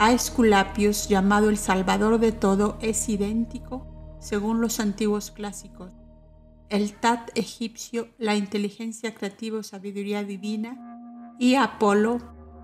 a 0.01 0.13
Esculapius, 0.13 1.09
llamado 1.09 1.51
el 1.51 1.59
Salvador 1.59 2.19
de 2.19 2.33
todo, 2.33 2.79
es 2.81 3.07
idéntico, 3.11 4.17
según 4.19 4.63
los 4.63 4.81
antiguos 4.81 5.31
clásicos. 5.31 5.93
El 6.71 6.95
Tat 6.95 7.29
egipcio, 7.35 8.09
la 8.17 8.35
inteligencia 8.35 9.13
creativa 9.13 9.59
o 9.59 9.63
sabiduría 9.63 10.25
divina, 10.25 11.37
y 11.39 11.57
Apolo, 11.57 12.17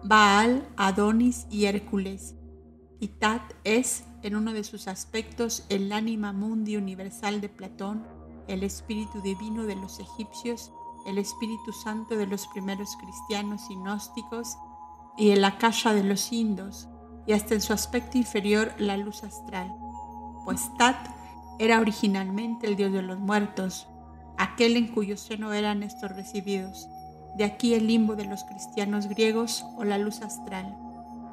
Baal, 0.02 0.66
Adonis 0.78 1.46
y 1.50 1.66
Hércules. 1.66 2.36
Y 3.00 3.08
Tat 3.08 3.42
es, 3.64 4.04
en 4.22 4.34
uno 4.34 4.54
de 4.54 4.64
sus 4.64 4.88
aspectos, 4.88 5.66
el 5.68 5.92
ánima 5.92 6.32
mundi 6.32 6.78
universal 6.78 7.42
de 7.42 7.50
Platón, 7.50 8.02
el 8.48 8.62
espíritu 8.62 9.20
divino 9.20 9.64
de 9.64 9.76
los 9.76 10.00
egipcios, 10.00 10.72
el 11.06 11.18
espíritu 11.18 11.74
santo 11.84 12.16
de 12.16 12.28
los 12.28 12.46
primeros 12.46 12.96
cristianos 12.96 13.60
y 13.68 13.74
gnósticos, 13.74 14.56
y 15.18 15.32
el 15.32 15.44
akasha 15.44 15.92
de 15.92 16.02
los 16.02 16.32
indos, 16.32 16.88
y 17.26 17.32
hasta 17.32 17.54
en 17.54 17.60
su 17.60 17.72
aspecto 17.72 18.18
inferior 18.18 18.72
la 18.78 18.96
luz 18.96 19.24
astral, 19.24 19.74
pues 20.44 20.70
Tat 20.78 20.96
era 21.58 21.80
originalmente 21.80 22.66
el 22.66 22.76
dios 22.76 22.92
de 22.92 23.02
los 23.02 23.18
muertos, 23.18 23.88
aquel 24.36 24.76
en 24.76 24.88
cuyo 24.88 25.16
seno 25.16 25.52
eran 25.52 25.82
estos 25.82 26.12
recibidos. 26.12 26.88
De 27.36 27.44
aquí 27.44 27.74
el 27.74 27.86
limbo 27.86 28.16
de 28.16 28.24
los 28.24 28.44
cristianos 28.44 29.08
griegos 29.08 29.64
o 29.76 29.84
la 29.84 29.98
luz 29.98 30.22
astral. 30.22 30.74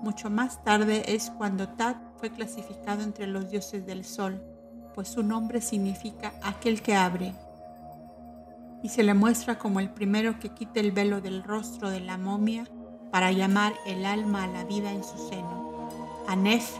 Mucho 0.01 0.29
más 0.29 0.63
tarde 0.63 1.03
es 1.07 1.29
cuando 1.29 1.69
Tat 1.69 1.97
fue 2.17 2.29
clasificado 2.31 3.03
entre 3.03 3.27
los 3.27 3.49
dioses 3.49 3.85
del 3.85 4.03
sol, 4.03 4.43
pues 4.95 5.07
su 5.07 5.23
nombre 5.23 5.61
significa 5.61 6.33
aquel 6.43 6.81
que 6.81 6.95
abre, 6.95 7.33
y 8.83 8.89
se 8.89 9.01
le 9.01 9.13
muestra 9.13 9.57
como 9.57 9.79
el 9.79 9.89
primero 9.89 10.39
que 10.39 10.49
quita 10.49 10.81
el 10.81 10.91
velo 10.91 11.21
del 11.21 11.41
rostro 11.41 11.89
de 11.89 12.01
la 12.01 12.17
momia 12.17 12.65
para 13.11 13.31
llamar 13.31 13.73
el 13.85 14.05
alma 14.05 14.43
a 14.43 14.47
la 14.47 14.65
vida 14.65 14.91
en 14.91 15.03
su 15.03 15.17
seno. 15.29 15.62
A 16.27 16.35
Nef, 16.35 16.77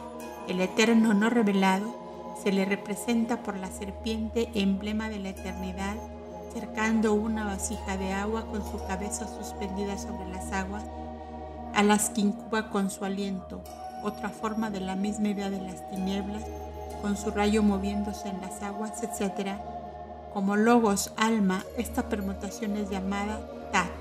el 0.47 0.61
eterno 0.61 1.13
no 1.13 1.29
revelado, 1.29 2.03
se 2.41 2.51
le 2.51 2.65
representa 2.65 3.43
por 3.43 3.57
la 3.57 3.69
serpiente 3.69 4.49
emblema 4.53 5.09
de 5.09 5.19
la 5.19 5.29
eternidad, 5.29 5.95
cercando 6.53 7.13
una 7.13 7.45
vasija 7.45 7.97
de 7.97 8.13
agua 8.13 8.45
con 8.45 8.63
su 8.63 8.77
cabeza 8.87 9.27
suspendida 9.27 9.97
sobre 9.97 10.29
las 10.29 10.51
aguas, 10.51 10.83
a 11.73 11.83
las 11.83 12.09
que 12.09 12.21
incuba 12.21 12.69
con 12.69 12.89
su 12.89 13.03
aliento, 13.03 13.61
otra 14.03 14.29
forma 14.29 14.69
de 14.69 14.79
la 14.79 14.95
misma 14.95 15.29
idea 15.29 15.49
de 15.49 15.61
las 15.61 15.89
tinieblas, 15.89 16.43
con 17.01 17.17
su 17.17 17.31
rayo 17.31 17.63
moviéndose 17.63 18.29
en 18.29 18.39
las 18.39 18.61
aguas, 18.63 19.03
etc. 19.03 19.57
Como 20.33 20.55
logos 20.55 21.11
alma, 21.17 21.63
esta 21.77 22.07
permutación 22.07 22.77
es 22.77 22.89
llamada 22.89 23.41
Tat, 23.71 23.91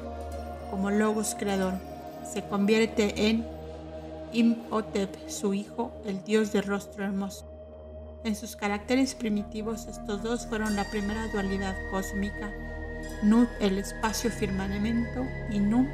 como 0.71 0.91
logos 0.91 1.35
creador. 1.37 1.75
Se 2.33 2.43
convierte 2.43 3.29
en 3.29 3.47
Imhotep, 4.33 5.29
su 5.29 5.55
hijo, 5.55 5.93
el 6.07 6.25
dios 6.25 6.53
de 6.53 6.63
rostro 6.63 7.05
hermoso. 7.05 7.49
En 8.25 8.37
sus 8.37 8.57
caracteres 8.57 9.15
primitivos, 9.15 9.87
estos 9.87 10.23
dos 10.23 10.47
fueron 10.47 10.77
la 10.77 10.89
primera 10.91 11.29
dualidad 11.29 11.75
cósmica, 11.91 12.53
Nut, 13.23 13.49
el 13.61 13.79
espacio 13.79 14.31
firmamento, 14.31 15.25
y 15.51 15.59
Nu, 15.59 15.87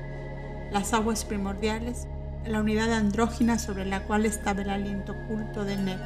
las 0.70 0.92
aguas 0.92 1.24
primordiales, 1.24 2.07
la 2.46 2.61
unidad 2.61 2.92
andrógina 2.92 3.59
sobre 3.59 3.87
la 3.87 4.05
cual 4.05 4.27
estaba 4.27 4.62
el 4.62 4.70
aliento 4.70 5.12
oculto 5.12 5.64
de 5.64 5.77
Nef. 5.77 6.01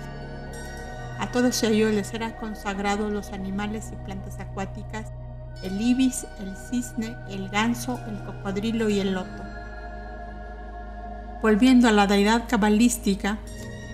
A 1.18 1.30
todos 1.30 1.62
ellos 1.62 1.92
les 1.92 2.14
eran 2.14 2.32
consagrados 2.32 3.12
los 3.12 3.32
animales 3.32 3.90
y 3.92 4.04
plantas 4.04 4.40
acuáticas, 4.40 5.12
el 5.62 5.80
ibis, 5.80 6.26
el 6.40 6.56
cisne, 6.56 7.14
el 7.28 7.48
ganso, 7.48 8.00
el 8.08 8.24
cocodrilo 8.24 8.88
y 8.88 9.00
el 9.00 9.12
loto. 9.12 9.51
Volviendo 11.42 11.88
a 11.88 11.92
la 11.92 12.06
deidad 12.06 12.48
cabalística, 12.48 13.40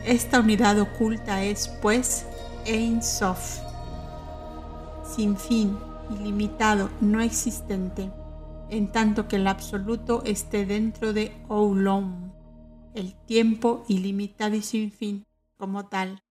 esta 0.05 0.41
unidad 0.41 0.79
oculta 0.79 1.43
es, 1.43 1.69
pues, 1.81 2.27
Ein 2.67 3.03
Sof, 3.03 3.61
sin 5.03 5.39
fin, 5.39 5.79
ilimitado, 6.11 6.91
no 7.01 7.23
existente, 7.23 8.13
en 8.69 8.93
tanto 8.93 9.29
que 9.29 9.37
el 9.37 9.47
absoluto 9.47 10.23
esté 10.27 10.67
dentro 10.67 11.15
de 11.15 11.33
Oulom, 11.49 12.33
el 12.95 13.15
tiempo 13.25 13.83
ilimitado 13.89 14.55
y 14.55 14.61
sin 14.61 14.93
fin, 14.93 15.25
como 15.57 15.87
tal. 15.87 16.23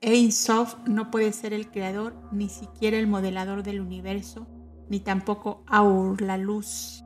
Ein 0.00 0.32
Sof 0.32 0.76
no 0.88 1.12
puede 1.12 1.32
ser 1.32 1.52
el 1.52 1.70
creador, 1.70 2.16
ni 2.32 2.48
siquiera 2.48 2.98
el 2.98 3.06
modelador 3.06 3.62
del 3.62 3.80
universo, 3.80 4.48
ni 4.88 4.98
tampoco 4.98 5.62
Aur, 5.68 6.20
la 6.20 6.36
luz. 6.36 7.04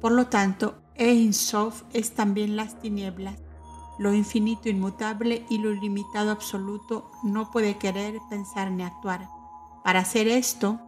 Por 0.00 0.12
lo 0.12 0.26
tanto, 0.26 0.81
Ein 1.04 1.32
Sof 1.32 1.82
es 1.92 2.14
también 2.14 2.54
las 2.54 2.78
tinieblas. 2.78 3.34
Lo 3.98 4.14
infinito 4.14 4.68
inmutable 4.68 5.44
y 5.50 5.58
lo 5.58 5.72
ilimitado 5.72 6.30
absoluto 6.30 7.10
no 7.24 7.50
puede 7.50 7.76
querer, 7.76 8.20
pensar 8.30 8.70
ni 8.70 8.84
actuar. 8.84 9.28
Para 9.82 9.98
hacer 9.98 10.28
esto, 10.28 10.78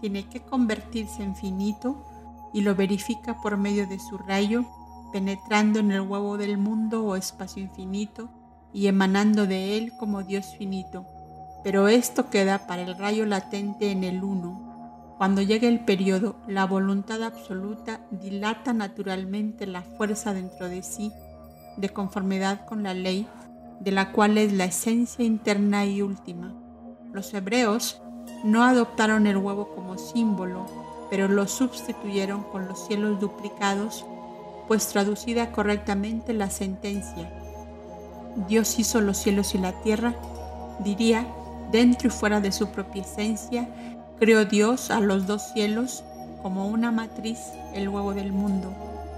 tiene 0.00 0.28
que 0.28 0.44
convertirse 0.44 1.24
en 1.24 1.34
finito 1.34 2.06
y 2.52 2.60
lo 2.60 2.76
verifica 2.76 3.40
por 3.40 3.56
medio 3.56 3.88
de 3.88 3.98
su 3.98 4.16
rayo, 4.16 4.64
penetrando 5.12 5.80
en 5.80 5.90
el 5.90 6.02
huevo 6.02 6.38
del 6.38 6.56
mundo 6.56 7.04
o 7.04 7.16
espacio 7.16 7.60
infinito 7.60 8.28
y 8.72 8.86
emanando 8.86 9.48
de 9.48 9.76
él 9.76 9.92
como 9.98 10.22
Dios 10.22 10.54
finito. 10.56 11.04
Pero 11.64 11.88
esto 11.88 12.30
queda 12.30 12.68
para 12.68 12.82
el 12.82 12.96
rayo 12.96 13.26
latente 13.26 13.90
en 13.90 14.04
el 14.04 14.22
uno. 14.22 14.63
Cuando 15.18 15.42
llegue 15.42 15.68
el 15.68 15.84
periodo, 15.84 16.36
la 16.46 16.66
voluntad 16.66 17.22
absoluta 17.22 18.00
dilata 18.10 18.72
naturalmente 18.72 19.66
la 19.66 19.82
fuerza 19.82 20.34
dentro 20.34 20.68
de 20.68 20.82
sí, 20.82 21.12
de 21.76 21.88
conformidad 21.88 22.64
con 22.66 22.82
la 22.82 22.94
ley, 22.94 23.26
de 23.80 23.92
la 23.92 24.12
cual 24.12 24.38
es 24.38 24.52
la 24.52 24.64
esencia 24.64 25.24
interna 25.24 25.84
y 25.86 26.02
última. 26.02 26.52
Los 27.12 27.32
hebreos 27.34 28.02
no 28.42 28.62
adoptaron 28.62 29.26
el 29.26 29.36
huevo 29.36 29.74
como 29.74 29.98
símbolo, 29.98 30.66
pero 31.10 31.28
lo 31.28 31.46
sustituyeron 31.46 32.42
con 32.44 32.66
los 32.66 32.86
cielos 32.86 33.20
duplicados, 33.20 34.04
pues 34.66 34.88
traducida 34.88 35.52
correctamente 35.52 36.32
la 36.32 36.50
sentencia, 36.50 37.30
Dios 38.48 38.78
hizo 38.78 39.00
los 39.00 39.16
cielos 39.18 39.54
y 39.54 39.58
la 39.58 39.72
tierra, 39.82 40.14
diría, 40.80 41.26
dentro 41.70 42.08
y 42.08 42.10
fuera 42.10 42.40
de 42.40 42.52
su 42.52 42.68
propia 42.68 43.02
esencia, 43.02 43.68
creó 44.18 44.44
Dios 44.44 44.90
a 44.90 45.00
los 45.00 45.26
dos 45.26 45.42
cielos 45.52 46.04
como 46.42 46.68
una 46.68 46.90
matriz, 46.90 47.38
el 47.74 47.88
huevo 47.88 48.14
del 48.14 48.32
mundo. 48.32 48.72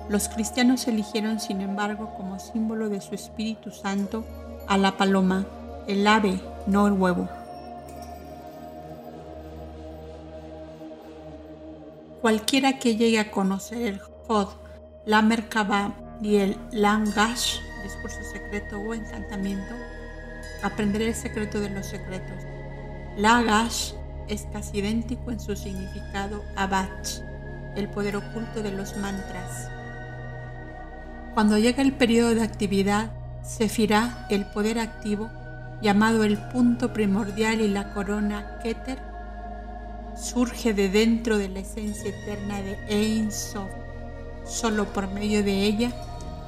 Los 0.09 0.29
cristianos 0.29 0.87
eligieron, 0.87 1.41
sin 1.41 1.61
embargo, 1.61 2.15
como 2.17 2.39
símbolo 2.39 2.89
de 2.89 3.01
su 3.01 3.15
Espíritu 3.15 3.73
Santo 3.73 4.25
a 4.69 4.79
la 4.79 4.97
paloma, 4.97 5.45
el 5.89 6.07
ave, 6.07 6.41
no 6.67 6.87
el 6.87 6.93
huevo. 6.93 7.29
Cualquiera 12.21 12.79
que 12.79 12.97
llegue 12.97 13.19
a 13.19 13.31
conocer 13.31 13.83
el 13.83 14.01
Jod, 14.01 14.49
la 15.05 15.23
Merkabah 15.23 15.93
y 16.21 16.37
el 16.37 16.57
Langash, 16.73 17.59
discurso 17.83 18.19
secreto 18.33 18.79
o 18.79 18.95
encantamiento, 18.95 19.75
aprenderá 20.63 21.05
el 21.05 21.15
secreto 21.15 21.61
de 21.61 21.71
los 21.71 21.87
secretos. 21.87 22.43
Lagash 23.17 23.93
es 24.29 24.47
casi 24.53 24.79
idéntico 24.79 25.31
en 25.31 25.41
su 25.41 25.57
significado 25.57 26.43
a 26.57 26.67
Bach, 26.67 27.23
el 27.77 27.89
poder 27.89 28.17
oculto 28.17 28.63
de 28.63 28.73
los 28.73 28.97
mantras. 28.97 29.71
Cuando 31.35 31.59
llega 31.59 31.83
el 31.83 31.93
periodo 31.93 32.35
de 32.35 32.43
actividad, 32.43 33.11
Sefirá, 33.47 34.27
el 34.29 34.45
poder 34.45 34.81
activo, 34.81 35.31
llamado 35.81 36.25
el 36.25 36.37
punto 36.37 36.93
primordial 36.93 37.61
y 37.61 37.69
la 37.69 37.93
corona 37.95 38.59
Keter, 38.61 38.99
surge 40.17 40.75
de 40.75 40.89
dentro 40.89 41.39
de 41.39 41.49
la 41.49 41.61
esencia 41.61 42.11
eterna 42.11 42.61
de 42.61 42.77
Ein 42.89 43.31
Sof. 43.31 43.71
Solo 44.45 44.87
por 44.87 45.13
medio 45.13 45.45
de 45.45 45.63
ella 45.63 45.93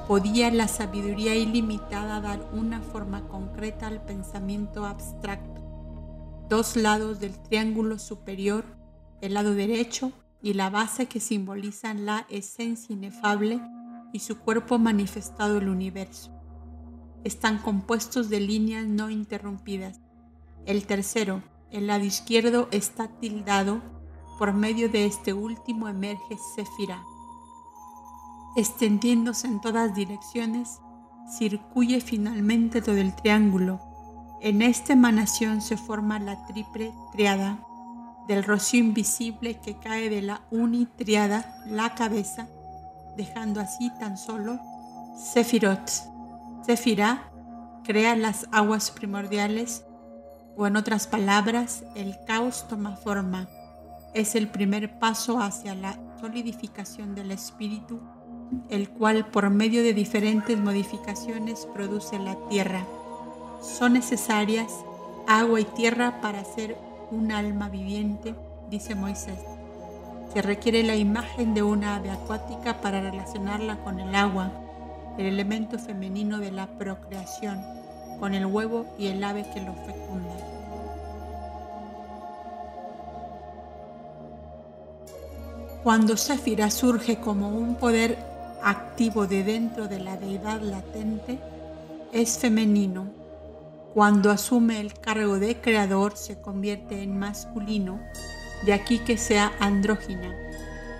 podía 0.09 0.51
la 0.51 0.67
sabiduría 0.67 1.35
ilimitada 1.35 2.19
dar 2.19 2.41
una 2.51 2.81
forma 2.81 3.21
concreta 3.29 3.87
al 3.87 4.01
pensamiento 4.01 4.85
abstracto. 4.85 5.58
Dos 6.49 6.75
lados 6.75 7.19
del 7.19 7.39
triángulo 7.43 7.99
superior, 7.99 8.65
el 9.21 9.35
lado 9.35 9.53
derecho 9.53 10.11
y 10.41 10.53
la 10.53 10.71
base 10.71 11.05
que 11.05 11.19
simbolizan 11.19 12.07
la 12.07 12.25
esencia 12.27 12.91
inefable 12.91 13.61
y 14.13 14.19
su 14.21 14.39
cuerpo 14.39 14.79
manifestado 14.79 15.59
el 15.59 15.69
universo. 15.69 16.31
Están 17.23 17.59
compuestos 17.59 18.29
de 18.29 18.39
líneas 18.39 18.87
no 18.87 19.11
interrumpidas. 19.11 19.99
El 20.65 20.87
tercero, 20.87 21.43
el 21.69 21.85
lado 21.85 22.05
izquierdo, 22.05 22.67
está 22.71 23.09
tildado. 23.19 23.83
Por 24.39 24.53
medio 24.53 24.89
de 24.89 25.05
este 25.05 25.33
último 25.33 25.87
emerge 25.87 26.35
Sefira. 26.55 27.03
Extendiéndose 28.55 29.45
en 29.45 29.61
todas 29.61 29.93
direcciones, 29.93 30.79
circuye 31.37 32.01
finalmente 32.01 32.81
todo 32.81 32.97
el 32.97 33.15
triángulo. 33.15 33.88
En 34.41 34.61
esta 34.61 34.93
emanación 34.93 35.61
se 35.61 35.75
forma 35.75 36.19
la 36.19 36.45
triple 36.45 36.93
triada 37.11 37.59
del 38.27 38.43
rocío 38.43 38.79
invisible 38.79 39.59
que 39.59 39.77
cae 39.77 40.09
de 40.09 40.21
la 40.21 40.41
unitriada, 40.51 41.61
la 41.65 41.95
cabeza, 41.95 42.47
dejando 43.17 43.59
así 43.59 43.91
tan 43.99 44.17
solo 44.17 44.59
Sefirot. 45.17 45.91
Sefirá 46.65 47.31
crea 47.83 48.15
las 48.15 48.47
aguas 48.51 48.91
primordiales 48.91 49.83
o 50.55 50.67
en 50.67 50.75
otras 50.75 51.07
palabras, 51.07 51.83
el 51.95 52.17
caos 52.25 52.67
toma 52.67 52.95
forma. 52.95 53.47
Es 54.13 54.35
el 54.35 54.47
primer 54.47 54.99
paso 54.99 55.39
hacia 55.39 55.73
la 55.75 55.97
solidificación 56.21 57.15
del 57.15 57.31
espíritu, 57.31 57.99
el 58.69 58.89
cual 58.89 59.25
por 59.27 59.49
medio 59.49 59.83
de 59.83 59.93
diferentes 59.93 60.57
modificaciones 60.57 61.67
produce 61.73 62.19
la 62.19 62.37
tierra. 62.49 62.85
Son 63.61 63.93
necesarias 63.93 64.73
agua 65.27 65.59
y 65.59 65.65
tierra 65.65 66.21
para 66.21 66.43
ser 66.43 66.77
un 67.11 67.31
alma 67.31 67.69
viviente, 67.69 68.33
dice 68.69 68.95
Moisés. 68.95 69.39
Se 70.33 70.41
requiere 70.41 70.83
la 70.83 70.95
imagen 70.95 71.53
de 71.53 71.63
una 71.63 71.95
ave 71.95 72.11
acuática 72.11 72.81
para 72.81 73.01
relacionarla 73.01 73.77
con 73.83 73.99
el 73.99 74.15
agua, 74.15 74.51
el 75.17 75.25
elemento 75.25 75.77
femenino 75.77 76.39
de 76.39 76.51
la 76.51 76.67
procreación, 76.67 77.63
con 78.19 78.33
el 78.33 78.45
huevo 78.45 78.85
y 78.97 79.07
el 79.07 79.23
ave 79.23 79.45
que 79.53 79.61
lo 79.61 79.73
fecunda. 79.73 80.35
Cuando 85.83 86.17
Sefira 86.17 86.69
surge 86.69 87.19
como 87.19 87.49
un 87.49 87.75
poder 87.75 88.17
activo 88.61 89.27
de 89.27 89.43
dentro 89.43 89.87
de 89.87 89.99
la 89.99 90.17
deidad 90.17 90.61
latente, 90.61 91.39
es 92.11 92.37
femenino. 92.37 93.18
Cuando 93.93 94.29
asume 94.29 94.79
el 94.79 94.93
cargo 94.93 95.39
de 95.39 95.59
creador 95.59 96.15
se 96.15 96.39
convierte 96.39 97.01
en 97.01 97.17
masculino 97.17 97.99
de 98.63 98.73
aquí 98.73 98.99
que 98.99 99.17
sea 99.17 99.51
andrógina. 99.59 100.35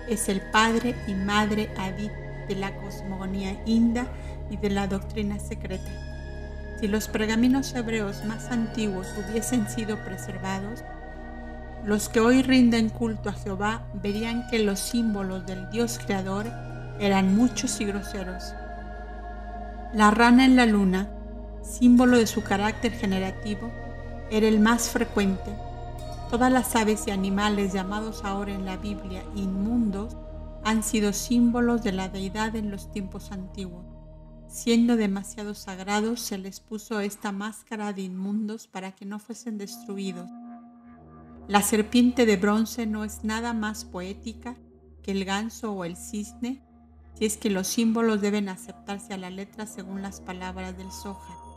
Es 0.08 0.28
el 0.28 0.40
padre 0.50 0.96
y 1.06 1.14
madre 1.14 1.70
Adit 1.78 2.10
de 2.48 2.56
la 2.56 2.74
cosmogonía 2.76 3.62
inda 3.64 4.06
y 4.50 4.56
de 4.56 4.70
la 4.70 4.88
doctrina 4.88 5.38
secreta. 5.38 5.90
Si 6.80 6.88
los 6.88 7.06
pergaminos 7.06 7.72
hebreos 7.74 8.24
más 8.24 8.50
antiguos 8.50 9.06
hubiesen 9.16 9.68
sido 9.68 9.96
preservados, 10.04 10.82
los 11.84 12.08
que 12.08 12.18
hoy 12.18 12.42
rinden 12.42 12.88
culto 12.88 13.28
a 13.28 13.34
Jehová 13.34 13.84
verían 13.94 14.48
que 14.48 14.58
los 14.58 14.80
símbolos 14.80 15.46
del 15.46 15.70
Dios 15.70 16.00
creador 16.04 16.46
eran 16.98 17.36
muchos 17.36 17.80
y 17.80 17.84
groseros. 17.84 18.52
La 19.94 20.10
rana 20.10 20.44
en 20.44 20.56
la 20.56 20.66
luna, 20.66 21.08
símbolo 21.62 22.18
de 22.18 22.26
su 22.26 22.42
carácter 22.42 22.92
generativo, 22.92 23.70
era 24.30 24.46
el 24.46 24.60
más 24.60 24.88
frecuente 24.90 25.50
Todas 26.30 26.52
las 26.52 26.76
aves 26.76 27.08
y 27.08 27.10
animales 27.10 27.72
llamados 27.72 28.24
ahora 28.24 28.54
en 28.54 28.64
la 28.64 28.76
Biblia 28.76 29.24
inmundos 29.34 30.16
han 30.62 30.84
sido 30.84 31.12
símbolos 31.12 31.82
de 31.82 31.90
la 31.90 32.08
deidad 32.08 32.54
en 32.54 32.70
los 32.70 32.92
tiempos 32.92 33.32
antiguos. 33.32 33.84
Siendo 34.46 34.94
demasiado 34.94 35.56
sagrados, 35.56 36.20
se 36.20 36.38
les 36.38 36.60
puso 36.60 37.00
esta 37.00 37.32
máscara 37.32 37.92
de 37.92 38.02
inmundos 38.02 38.68
para 38.68 38.92
que 38.92 39.06
no 39.06 39.18
fuesen 39.18 39.58
destruidos. 39.58 40.30
La 41.48 41.62
serpiente 41.62 42.26
de 42.26 42.36
bronce 42.36 42.86
no 42.86 43.02
es 43.02 43.24
nada 43.24 43.52
más 43.52 43.84
poética 43.84 44.56
que 45.02 45.10
el 45.10 45.24
ganso 45.24 45.72
o 45.72 45.84
el 45.84 45.96
cisne, 45.96 46.62
si 47.14 47.24
es 47.26 47.38
que 47.38 47.50
los 47.50 47.66
símbolos 47.66 48.20
deben 48.20 48.48
aceptarse 48.48 49.14
a 49.14 49.18
la 49.18 49.30
letra 49.30 49.66
según 49.66 50.00
las 50.00 50.20
palabras 50.20 50.78
del 50.78 50.92
Zohar. 50.92 51.49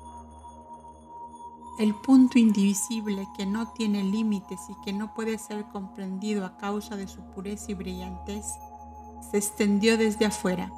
El 1.80 1.96
punto 1.96 2.38
indivisible 2.38 3.28
que 3.36 3.48
no 3.48 3.70
tiene 3.70 4.04
límites 4.04 4.60
y 4.70 4.76
que 4.86 4.94
no 4.94 5.16
puede 5.16 5.40
ser 5.40 5.66
comprendido 5.66 6.46
a 6.46 6.56
causa 6.58 6.96
de 6.96 7.08
su 7.08 7.22
pureza 7.32 7.72
y 7.72 7.74
brillantez, 7.74 8.46
se 9.32 9.38
extendió 9.38 9.98
desde 9.98 10.26
afuera, 10.26 10.72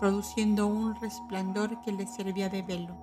produciendo 0.00 0.66
un 0.66 0.96
resplandor 0.96 1.80
que 1.82 1.92
le 1.92 2.08
servía 2.08 2.48
de 2.48 2.62
velo. 2.62 2.96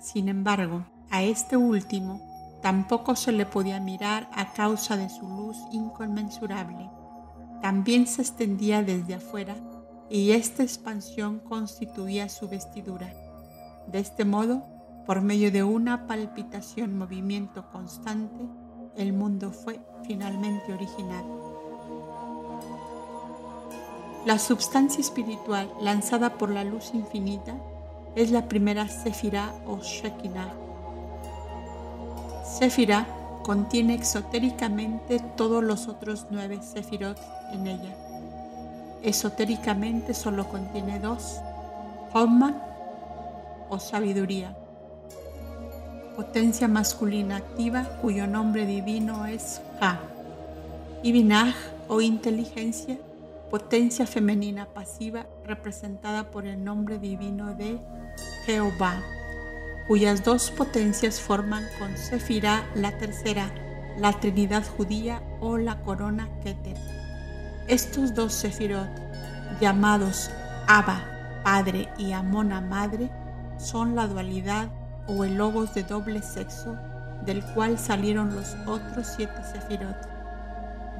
Sin 0.00 0.28
embargo, 0.28 0.84
a 1.10 1.22
este 1.22 1.56
último 1.56 2.20
tampoco 2.60 3.16
se 3.16 3.32
le 3.32 3.46
podía 3.46 3.80
mirar 3.80 4.28
a 4.34 4.52
causa 4.52 4.98
de 4.98 5.08
su 5.08 5.26
luz 5.26 5.56
inconmensurable. 5.72 6.90
También 7.62 8.06
se 8.06 8.20
extendía 8.20 8.82
desde 8.82 9.14
afuera 9.14 9.56
y 10.10 10.32
esta 10.32 10.62
expansión 10.62 11.40
constituía 11.40 12.28
su 12.28 12.48
vestidura. 12.48 13.14
De 13.86 13.98
este 14.00 14.26
modo, 14.26 14.75
por 15.06 15.22
medio 15.22 15.52
de 15.52 15.62
una 15.62 16.08
palpitación, 16.08 16.98
movimiento 16.98 17.70
constante, 17.70 18.44
el 18.96 19.12
mundo 19.12 19.52
fue 19.52 19.78
finalmente 20.04 20.72
originado. 20.72 21.46
La 24.24 24.40
substancia 24.40 25.00
espiritual 25.00 25.70
lanzada 25.80 26.30
por 26.30 26.50
la 26.50 26.64
luz 26.64 26.90
infinita 26.92 27.54
es 28.16 28.32
la 28.32 28.48
primera 28.48 28.88
Sefirah 28.88 29.54
o 29.68 29.78
Shekinah. 29.78 30.52
Sefirah 32.58 33.06
contiene 33.44 33.94
exotéricamente 33.94 35.20
todos 35.36 35.62
los 35.62 35.86
otros 35.86 36.26
nueve 36.30 36.58
Sefirot 36.62 37.20
en 37.52 37.68
ella. 37.68 37.94
Esotéricamente 39.04 40.14
solo 40.14 40.48
contiene 40.48 40.98
dos, 40.98 41.40
Homan 42.12 42.60
o 43.68 43.78
sabiduría 43.78 44.56
potencia 46.16 46.66
masculina 46.66 47.36
activa 47.36 47.84
cuyo 48.00 48.26
nombre 48.26 48.64
divino 48.64 49.26
es 49.26 49.60
Ha. 49.80 50.00
Y 51.02 51.12
Binah 51.12 51.54
o 51.88 52.00
inteligencia, 52.00 52.96
potencia 53.50 54.06
femenina 54.06 54.64
pasiva 54.64 55.26
representada 55.44 56.30
por 56.30 56.46
el 56.46 56.64
nombre 56.64 56.98
divino 56.98 57.54
de 57.54 57.78
Jehová, 58.46 59.02
cuyas 59.86 60.24
dos 60.24 60.50
potencias 60.50 61.20
forman 61.20 61.64
con 61.78 61.94
Sefirah 61.98 62.64
la 62.74 62.96
tercera, 62.96 63.52
la 63.98 64.14
Trinidad 64.14 64.64
judía 64.76 65.22
o 65.40 65.58
la 65.58 65.82
corona 65.82 66.30
Keter. 66.42 66.78
Estos 67.68 68.14
dos 68.14 68.32
Sefirot, 68.32 68.88
llamados 69.60 70.30
Abba, 70.66 71.42
Padre, 71.44 71.88
y 71.98 72.12
Amona, 72.12 72.60
Madre, 72.62 73.10
son 73.58 73.94
la 73.94 74.06
dualidad 74.06 74.68
o 75.06 75.24
el 75.24 75.36
logos 75.36 75.74
de 75.74 75.82
doble 75.82 76.22
sexo, 76.22 76.76
del 77.24 77.42
cual 77.42 77.78
salieron 77.78 78.34
los 78.34 78.56
otros 78.66 79.06
siete 79.16 79.42
sefirot. 79.52 79.96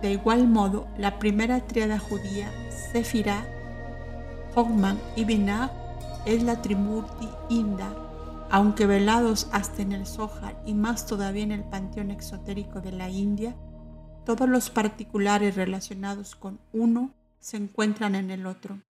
De 0.00 0.12
igual 0.12 0.46
modo, 0.46 0.86
la 0.98 1.18
primera 1.18 1.60
triada 1.60 1.98
judía, 1.98 2.50
Sefirah, 2.92 3.46
Hogman 4.54 5.00
y 5.16 5.24
Binah, 5.24 5.70
es 6.26 6.42
la 6.42 6.60
Trimurti 6.60 7.28
Inda, 7.48 7.94
aunque 8.50 8.86
velados 8.86 9.48
hasta 9.52 9.82
en 9.82 9.92
el 9.92 10.06
Zohar 10.06 10.60
y 10.66 10.74
más 10.74 11.06
todavía 11.06 11.44
en 11.44 11.52
el 11.52 11.64
panteón 11.64 12.10
exotérico 12.10 12.80
de 12.80 12.92
la 12.92 13.08
India, 13.08 13.56
todos 14.24 14.48
los 14.48 14.70
particulares 14.70 15.56
relacionados 15.56 16.36
con 16.36 16.60
uno 16.72 17.12
se 17.38 17.56
encuentran 17.56 18.14
en 18.14 18.30
el 18.30 18.46
otro. 18.46 18.80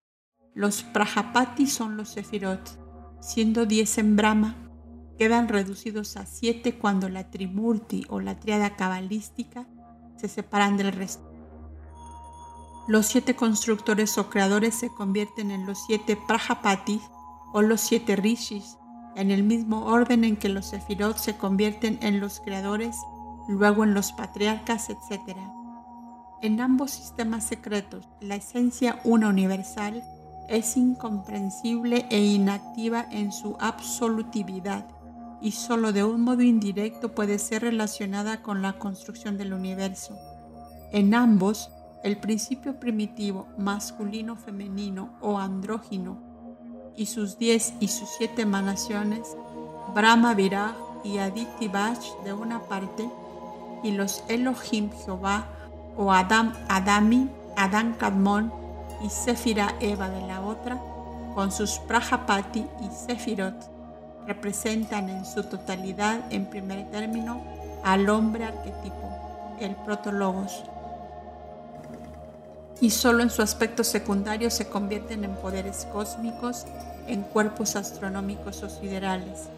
Los 0.55 0.83
Prajapati 0.83 1.67
son 1.67 1.97
los 1.97 2.09
Sefirot, 2.11 2.61
siendo 3.21 3.67
diez 3.67 3.99
en 3.99 4.17
Brahma, 4.17 4.57
quedan 5.19 5.49
reducidos 5.49 6.17
a 6.17 6.27
siete 6.27 6.79
cuando 6.79 7.09
la 7.09 7.31
Trimurti 7.31 8.05
o 8.09 8.21
la 8.21 8.39
triada 8.39 8.77
cabalística 8.77 9.67
se 10.17 10.29
separan 10.29 10.77
del 10.77 10.93
resto. 10.93 11.31
Los 12.89 13.07
siete 13.07 13.35
constructores 13.35 14.17
o 14.19 14.31
creadores 14.31 14.75
se 14.75 14.89
convierten 14.91 15.51
en 15.51 15.67
los 15.67 15.85
siete 15.87 16.17
Prajapatis 16.29 17.03
o 17.53 17.63
los 17.63 17.81
siete 17.81 18.17
Rishis, 18.17 18.79
en 19.17 19.31
el 19.31 19.43
mismo 19.43 19.87
orden 19.87 20.25
en 20.25 20.37
que 20.37 20.49
los 20.49 20.67
Sefirot 20.67 21.17
se 21.17 21.37
convierten 21.37 21.99
en 22.03 22.21
los 22.21 22.41
creadores 22.41 22.97
luego 23.49 23.85
en 23.85 23.95
los 23.95 24.13
patriarcas, 24.13 24.91
etc. 24.91 25.37
En 26.43 26.61
ambos 26.61 26.91
sistemas 26.91 27.45
secretos, 27.45 28.09
la 28.21 28.37
esencia 28.37 29.01
una 29.05 29.29
universal 29.29 30.05
es 30.49 30.77
incomprensible 30.77 32.07
e 32.11 32.21
inactiva 32.23 33.07
en 33.11 33.33
su 33.33 33.57
absolutividad 33.59 34.87
y 35.47 35.53
solo 35.53 35.93
de 35.93 36.03
un 36.03 36.23
modo 36.23 36.43
indirecto 36.43 37.15
puede 37.15 37.39
ser 37.39 37.63
relacionada 37.63 38.43
con 38.43 38.63
la 38.63 38.81
construcción 38.81 39.39
del 39.39 39.53
universo. 39.53 40.19
En 40.91 41.15
ambos, 41.15 41.71
el 42.03 42.19
principio 42.19 42.81
primitivo 42.81 43.47
masculino-femenino 43.57 45.17
o 45.21 45.39
andrógino 45.39 46.19
y 46.97 47.07
sus 47.07 47.39
diez 47.39 47.75
y 47.79 47.87
sus 47.87 48.09
siete 48.19 48.43
emanaciones, 48.43 49.37
Brahma 49.95 50.35
Viraj 50.35 50.75
y 51.05 51.19
Aditi 51.19 51.69
Bach 51.69 52.03
de 52.25 52.33
una 52.33 52.59
parte, 52.65 53.09
y 53.85 53.93
los 53.93 54.25
Elohim 54.29 54.91
Jehová 55.05 55.47
o 55.97 56.11
Adam 56.11 56.55
Adami, 56.69 57.31
Adán 57.57 57.95
Kadmon 57.95 58.53
y 59.01 59.11
Sefira 59.11 59.77
Eva 59.79 60.09
de 60.09 60.27
la 60.27 60.41
otra, 60.41 60.77
con 61.37 61.53
sus 61.53 61.79
Prajapati 61.87 62.67
y 62.81 62.91
Sefirot, 62.93 63.76
representan 64.27 65.09
en 65.09 65.25
su 65.25 65.45
totalidad, 65.45 66.33
en 66.33 66.47
primer 66.47 66.91
término, 66.91 67.43
al 67.85 68.09
hombre 68.09 68.45
arquetipo, 68.45 69.57
el 69.61 69.75
protologos, 69.77 70.65
y 72.81 72.91
solo 72.91 73.23
en 73.23 73.31
su 73.31 73.43
aspecto 73.43 73.85
secundario 73.85 74.51
se 74.51 74.69
convierten 74.69 75.25
en 75.25 75.35
poderes 75.37 75.87
cósmicos, 75.93 76.67
en 77.07 77.23
cuerpos 77.23 77.77
astronómicos 77.77 78.63
o 78.63 78.69
siderales. 78.69 79.49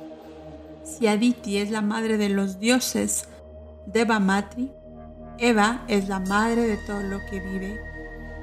Si 0.84 1.06
Aditi 1.06 1.58
es 1.58 1.70
la 1.70 1.80
madre 1.80 2.16
de 2.16 2.28
los 2.28 2.60
dioses, 2.60 3.28
Deva 3.86 4.20
Matri, 4.20 4.70
Eva 5.38 5.84
es 5.88 6.08
la 6.08 6.20
madre 6.20 6.62
de 6.62 6.76
todo 6.86 7.00
lo 7.00 7.18
que 7.30 7.40
vive. 7.40 7.80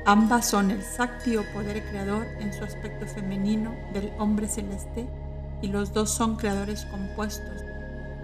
Ambas 0.06 0.50
son 0.50 0.72
el 0.72 0.84
Sakti 0.84 1.38
o 1.38 1.44
poder 1.54 1.84
creador 1.90 2.26
en 2.40 2.54
su 2.54 2.64
aspecto 2.64 3.08
femenino 3.08 3.74
del 3.94 4.12
hombre 4.20 4.48
celeste 4.48 5.08
y 5.66 5.68
los 5.68 5.94
dos 5.94 6.12
son 6.12 6.36
creadores 6.36 6.86
compuestos. 6.86 7.64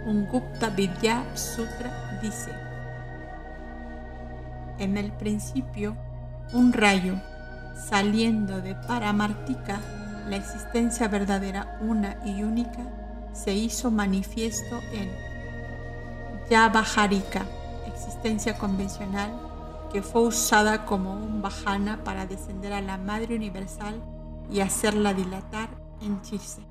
Un 0.05 0.27
Gupta 0.27 0.69
Vidya 0.69 1.25
Sutra 1.35 2.19
dice, 2.21 2.51
en 4.77 4.95
el 4.95 5.11
principio, 5.13 5.97
un 6.53 6.71
rayo 6.71 7.15
saliendo 7.89 8.61
de 8.61 8.75
Paramartika, 8.75 9.79
la 10.29 10.35
existencia 10.35 11.07
verdadera 11.07 11.79
una 11.81 12.17
y 12.23 12.43
única, 12.43 12.83
se 13.33 13.53
hizo 13.55 13.89
manifiesto 13.89 14.79
en 14.93 15.09
Bajarika, 16.71 17.45
existencia 17.87 18.57
convencional 18.57 19.31
que 19.91 20.03
fue 20.03 20.21
usada 20.21 20.85
como 20.85 21.13
un 21.13 21.41
bajana 21.41 22.03
para 22.03 22.27
descender 22.27 22.73
a 22.73 22.81
la 22.81 22.97
Madre 22.97 23.35
Universal 23.35 23.95
y 24.51 24.59
hacerla 24.59 25.13
dilatar, 25.13 25.69
henchirse. 26.01 26.70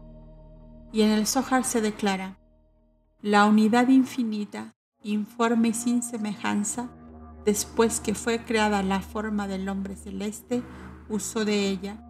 Y 0.93 1.03
en 1.03 1.11
el 1.11 1.27
Zohar 1.27 1.65
se 1.65 1.81
declara, 1.81 2.39
la 3.23 3.47
unidad 3.47 3.89
infinita, 3.89 4.75
informe 5.03 5.69
y 5.69 5.75
sin 5.75 6.03
semejanza, 6.03 6.89
después 7.45 8.01
que 8.01 8.15
fue 8.15 8.45
creada 8.45 8.83
la 8.83 9.01
forma 9.01 9.47
del 9.47 9.69
hombre 9.69 9.97
celeste, 9.97 10.63
usó 11.09 11.45
de 11.45 11.69
ella, 11.69 12.03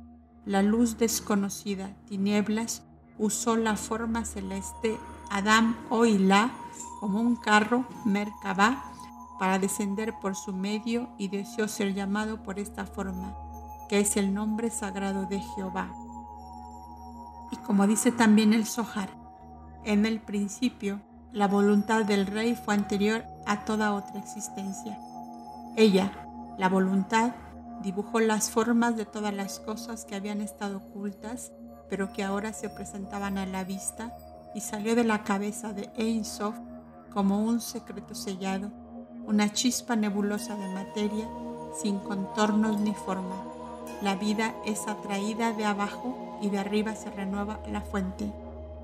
la 0.45 0.63
luz 0.63 0.99
desconocida, 0.99 1.97
tinieblas, 2.07 2.83
usó 3.19 3.57
la 3.57 3.77
forma 3.77 4.25
celeste, 4.25 4.97
Adam 5.31 5.77
o 5.91 6.07
Ilá, 6.07 6.51
como 7.01 7.21
un 7.21 7.37
carro, 7.37 7.87
Merkabah, 8.05 8.85
para 9.39 9.59
descender 9.59 10.15
por 10.21 10.37
su 10.37 10.53
medio 10.53 11.09
y 11.19 11.29
deseó 11.29 11.69
ser 11.69 11.95
llamado 11.95 12.43
por 12.43 12.59
esta 12.59 12.87
forma, 12.87 13.35
que 13.89 14.01
es 14.01 14.17
el 14.17 14.35
nombre 14.35 14.71
sagrado 14.71 15.27
de 15.27 15.41
Jehová. 15.41 15.91
Y 17.51 17.57
como 17.57 17.87
dice 17.87 18.13
también 18.13 18.53
el 18.53 18.67
Zohar, 18.67 19.11
en 19.85 20.07
el 20.07 20.21
principio 20.21 21.01
la 21.33 21.47
voluntad 21.47 22.05
del 22.05 22.27
rey 22.27 22.55
fue 22.57 22.75
anterior 22.75 23.25
a 23.47 23.65
toda 23.65 23.95
otra 23.95 24.19
existencia. 24.19 24.99
Ella, 25.77 26.11
la 26.59 26.69
voluntad, 26.69 27.33
dibujó 27.83 28.21
las 28.21 28.51
formas 28.51 28.97
de 28.97 29.07
todas 29.07 29.33
las 29.33 29.61
cosas 29.61 30.05
que 30.05 30.17
habían 30.17 30.41
estado 30.41 30.79
ocultas, 30.79 31.53
pero 31.89 32.13
que 32.13 32.25
ahora 32.25 32.53
se 32.53 32.69
presentaban 32.69 33.39
a 33.39 33.47
la 33.47 33.65
vista, 33.65 34.13
y 34.55 34.61
salió 34.61 34.97
de 34.97 35.05
la 35.05 35.23
cabeza 35.23 35.73
de 35.73 35.91
Ein 35.97 36.25
Sof 36.25 36.57
como 37.13 37.45
un 37.45 37.61
secreto 37.61 38.15
sellado, 38.15 38.71
una 39.25 39.53
chispa 39.53 39.95
nebulosa 39.95 40.57
de 40.57 40.69
materia 40.69 41.29
sin 41.81 41.99
contornos 42.01 42.81
ni 42.81 42.95
forma. 42.95 43.45
La 44.03 44.17
vida 44.17 44.55
es 44.67 44.89
atraída 44.89 45.53
de 45.53 45.65
abajo 45.65 46.30
y 46.41 46.51
de 46.51 46.59
arriba 46.59 46.95
se 46.95 47.11
renueva 47.11 47.61
la 47.69 47.81
fuente. 47.81 48.31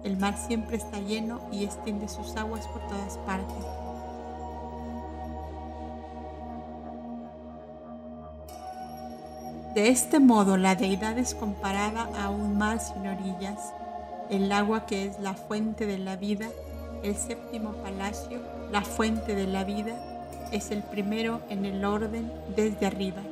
El 0.04 0.16
mar 0.16 0.36
siempre 0.36 0.76
está 0.76 1.00
lleno 1.00 1.40
y 1.50 1.64
extiende 1.64 2.08
sus 2.08 2.36
aguas 2.36 2.66
por 2.68 2.82
todas 2.88 3.18
partes. 3.18 3.64
De 9.74 9.88
este 9.88 10.20
modo 10.20 10.56
la 10.56 10.74
deidad 10.74 11.18
es 11.18 11.34
comparada 11.34 12.08
a 12.22 12.30
un 12.30 12.56
mar 12.56 12.80
sin 12.80 13.06
orillas, 13.06 13.72
el 14.30 14.50
agua 14.52 14.86
que 14.86 15.06
es 15.06 15.20
la 15.20 15.34
fuente 15.34 15.86
de 15.86 15.98
la 15.98 16.16
vida 16.16 16.48
el 17.02 17.16
séptimo 17.16 17.72
palacio, 17.74 18.40
la 18.70 18.82
fuente 18.82 19.34
de 19.34 19.46
la 19.46 19.64
vida, 19.64 19.94
es 20.52 20.70
el 20.70 20.82
primero 20.82 21.40
en 21.50 21.64
el 21.64 21.84
orden 21.84 22.30
desde 22.54 22.86
arriba. 22.86 23.22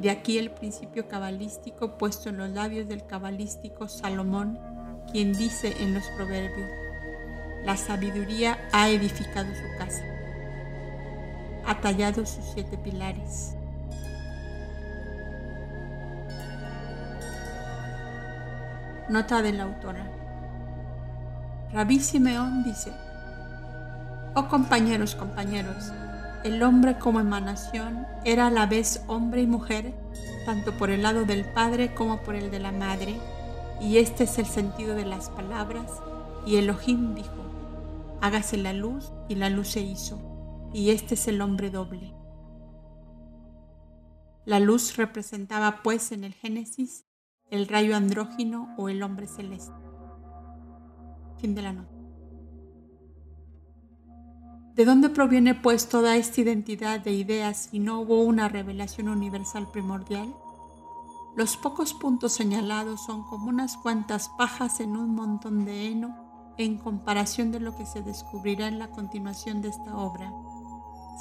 De 0.00 0.08
aquí 0.08 0.38
el 0.38 0.50
principio 0.50 1.06
cabalístico 1.08 1.98
puesto 1.98 2.30
en 2.30 2.38
los 2.38 2.48
labios 2.48 2.88
del 2.88 3.04
cabalístico 3.04 3.86
Salomón, 3.86 4.58
quien 5.12 5.34
dice 5.34 5.74
en 5.78 5.92
los 5.92 6.04
proverbios, 6.16 6.70
la 7.66 7.76
sabiduría 7.76 8.58
ha 8.72 8.88
edificado 8.88 9.54
su 9.54 9.78
casa, 9.78 10.02
ha 11.66 11.82
tallado 11.82 12.24
sus 12.24 12.42
siete 12.54 12.78
pilares. 12.78 13.54
Nota 19.10 19.42
de 19.42 19.52
la 19.52 19.64
autora. 19.64 20.10
Rabí 21.74 22.00
Simeón 22.00 22.64
dice, 22.64 22.90
Oh 24.34 24.48
compañeros, 24.48 25.14
compañeros, 25.14 25.92
el 26.44 26.62
hombre 26.62 26.98
como 26.98 27.20
emanación 27.20 28.06
era 28.24 28.46
a 28.46 28.50
la 28.50 28.66
vez 28.66 29.02
hombre 29.06 29.42
y 29.42 29.46
mujer, 29.46 29.92
tanto 30.46 30.72
por 30.78 30.90
el 30.90 31.02
lado 31.02 31.24
del 31.24 31.44
padre 31.44 31.94
como 31.94 32.22
por 32.22 32.34
el 32.34 32.50
de 32.50 32.58
la 32.58 32.72
madre, 32.72 33.16
y 33.80 33.98
este 33.98 34.24
es 34.24 34.38
el 34.38 34.46
sentido 34.46 34.94
de 34.94 35.04
las 35.04 35.28
palabras, 35.28 36.00
y 36.46 36.56
Elohim 36.56 37.14
dijo, 37.14 37.30
hágase 38.20 38.56
la 38.56 38.72
luz, 38.72 39.12
y 39.28 39.34
la 39.34 39.50
luz 39.50 39.68
se 39.68 39.80
hizo, 39.80 40.18
y 40.72 40.90
este 40.90 41.14
es 41.14 41.28
el 41.28 41.42
hombre 41.42 41.70
doble. 41.70 42.14
La 44.46 44.60
luz 44.60 44.96
representaba 44.96 45.80
pues 45.82 46.12
en 46.12 46.24
el 46.24 46.32
Génesis 46.32 47.04
el 47.50 47.68
rayo 47.68 47.94
andrógino 47.94 48.74
o 48.78 48.88
el 48.88 49.02
hombre 49.02 49.26
celeste. 49.26 49.74
Fin 51.38 51.54
de 51.54 51.62
la 51.62 51.72
nota. 51.72 51.99
¿De 54.74 54.84
dónde 54.84 55.08
proviene 55.08 55.54
pues 55.54 55.88
toda 55.88 56.16
esta 56.16 56.40
identidad 56.40 57.00
de 57.00 57.12
ideas 57.12 57.68
si 57.70 57.80
no 57.80 58.00
hubo 58.00 58.22
una 58.22 58.48
revelación 58.48 59.08
universal 59.08 59.68
primordial? 59.70 60.32
Los 61.36 61.56
pocos 61.56 61.92
puntos 61.92 62.32
señalados 62.32 63.04
son 63.04 63.24
como 63.24 63.48
unas 63.48 63.76
cuantas 63.76 64.28
pajas 64.38 64.80
en 64.80 64.96
un 64.96 65.14
montón 65.14 65.64
de 65.64 65.88
heno 65.88 66.54
en 66.56 66.78
comparación 66.78 67.50
de 67.50 67.60
lo 67.60 67.74
que 67.76 67.86
se 67.86 68.02
descubrirá 68.02 68.68
en 68.68 68.78
la 68.78 68.90
continuación 68.90 69.60
de 69.60 69.68
esta 69.68 69.96
obra. 69.96 70.32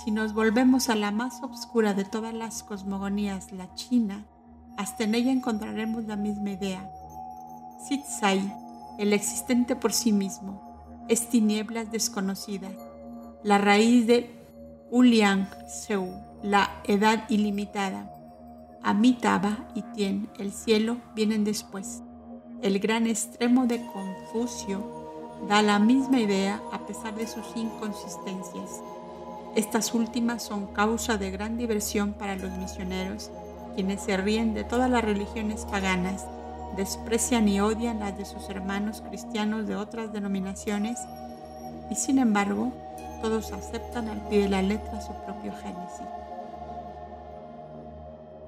Si 0.03 0.11
nos 0.11 0.33
volvemos 0.33 0.89
a 0.89 0.95
la 0.95 1.11
más 1.11 1.41
obscura 1.41 1.93
de 1.93 2.05
todas 2.05 2.33
las 2.33 2.63
cosmogonías, 2.63 3.51
la 3.51 3.73
China, 3.73 4.25
hasta 4.77 5.05
en 5.05 5.15
ella 5.15 5.31
encontraremos 5.31 6.05
la 6.05 6.15
misma 6.15 6.51
idea. 6.51 6.89
Sitzai, 7.87 8.53
el 8.97 9.11
existente 9.13 9.75
por 9.75 9.91
sí 9.93 10.11
mismo, 10.11 11.05
es 11.07 11.29
tinieblas 11.29 11.91
desconocidas, 11.91 12.73
la 13.43 13.57
raíz 13.57 14.05
de 14.05 14.29
Uliang 14.91 15.47
Seu, 15.67 16.09
la 16.43 16.81
edad 16.83 17.23
ilimitada. 17.29 18.11
Amitabha 18.83 19.69
y 19.75 19.81
Tien, 19.93 20.29
el 20.39 20.51
cielo, 20.51 20.97
vienen 21.15 21.45
después. 21.45 22.01
El 22.61 22.79
gran 22.79 23.07
extremo 23.07 23.65
de 23.65 23.81
Confucio 23.93 25.39
da 25.47 25.61
la 25.61 25.79
misma 25.79 26.19
idea 26.19 26.61
a 26.73 26.85
pesar 26.85 27.15
de 27.15 27.27
sus 27.27 27.45
inconsistencias. 27.55 28.81
Estas 29.55 29.93
últimas 29.93 30.43
son 30.43 30.67
causa 30.67 31.17
de 31.17 31.31
gran 31.31 31.57
diversión 31.57 32.13
para 32.13 32.35
los 32.35 32.51
misioneros, 32.57 33.31
quienes 33.73 34.01
se 34.01 34.17
ríen 34.17 34.53
de 34.53 34.65
todas 34.65 34.89
las 34.89 35.03
religiones 35.03 35.65
paganas, 35.65 36.25
desprecian 36.75 37.47
y 37.47 37.61
odian 37.61 37.99
las 37.99 38.17
de 38.17 38.25
sus 38.25 38.49
hermanos 38.49 39.01
cristianos 39.07 39.65
de 39.65 39.77
otras 39.77 40.11
denominaciones 40.11 40.99
y 41.89 41.95
sin 41.95 42.19
embargo 42.19 42.71
todos 43.21 43.51
aceptan 43.51 44.09
al 44.09 44.21
pie 44.27 44.43
de 44.43 44.49
la 44.49 44.61
letra 44.61 45.01
su 45.01 45.13
propio 45.25 45.53
Génesis. 45.61 46.07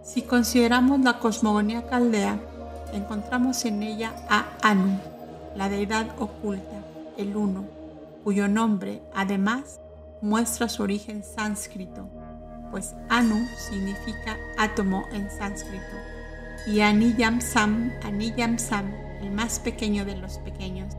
Si 0.04 0.24
consideramos 0.24 1.00
la 1.02 1.20
cosmogonía 1.20 1.88
caldea, 1.88 2.40
encontramos 2.94 3.64
en 3.66 3.84
ella 3.84 4.14
a 4.30 4.46
Anu, 4.62 4.98
la 5.56 5.70
deidad 5.70 6.08
oculta, 6.20 6.82
el 7.18 7.36
Uno, 7.36 7.66
cuyo 8.24 8.48
nombre, 8.48 9.02
además, 9.14 9.80
muestra 10.22 10.70
su 10.70 10.84
origen 10.84 11.24
sánscrito, 11.24 12.08
pues 12.72 12.96
Anu 13.10 13.48
significa 13.58 14.38
átomo 14.58 15.06
en 15.12 15.30
sánscrito, 15.30 15.98
y 16.68 16.82
Aniyam 16.82 17.42
Sam, 17.42 17.92
Aniyam 18.04 18.58
Sam, 18.58 18.92
el 19.22 19.32
más 19.32 19.60
pequeño 19.60 20.06
de 20.06 20.18
los 20.18 20.40
pequeños, 20.40 20.96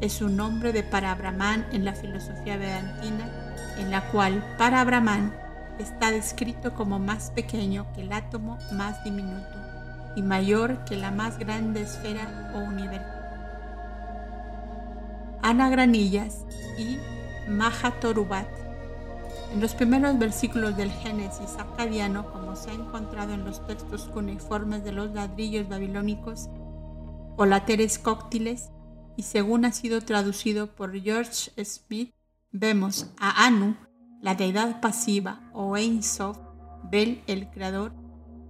es 0.00 0.22
un 0.22 0.36
nombre 0.36 0.72
de 0.72 0.82
Parabrahman 0.82 1.66
en 1.72 1.84
la 1.84 1.94
filosofía 1.94 2.56
vedantina, 2.56 3.28
en 3.78 3.90
la 3.90 4.10
cual 4.10 4.44
Parabrahman 4.56 5.34
está 5.78 6.10
descrito 6.10 6.74
como 6.74 6.98
más 6.98 7.30
pequeño 7.30 7.86
que 7.94 8.02
el 8.02 8.12
átomo 8.12 8.58
más 8.72 9.02
diminuto 9.04 9.58
y 10.16 10.22
mayor 10.22 10.84
que 10.84 10.96
la 10.96 11.10
más 11.10 11.38
grande 11.38 11.82
esfera 11.82 12.52
o 12.54 12.58
universo. 12.58 13.20
Anagranillas 15.42 16.44
y 16.78 16.98
Mahatorubat. 17.48 18.46
En 19.52 19.60
los 19.60 19.74
primeros 19.74 20.18
versículos 20.18 20.76
del 20.76 20.92
Génesis 20.92 21.56
acadiano, 21.58 22.30
como 22.30 22.56
se 22.56 22.70
ha 22.70 22.74
encontrado 22.74 23.32
en 23.32 23.44
los 23.44 23.66
textos 23.66 24.08
cuneiformes 24.12 24.84
de 24.84 24.92
los 24.92 25.10
ladrillos 25.12 25.68
babilónicos 25.68 26.48
o 27.36 27.46
láteres 27.46 27.98
cóctiles, 27.98 28.70
y 29.20 29.22
según 29.22 29.66
ha 29.66 29.72
sido 29.72 30.00
traducido 30.00 30.74
por 30.74 30.98
George 30.98 31.52
Smith, 31.62 32.14
vemos 32.52 33.10
a 33.18 33.44
Anu, 33.44 33.76
la 34.22 34.34
deidad 34.34 34.80
pasiva, 34.80 35.42
o 35.52 35.76
Ein 35.76 36.02
Sof, 36.02 36.38
Bel, 36.90 37.22
el 37.26 37.50
creador, 37.50 37.92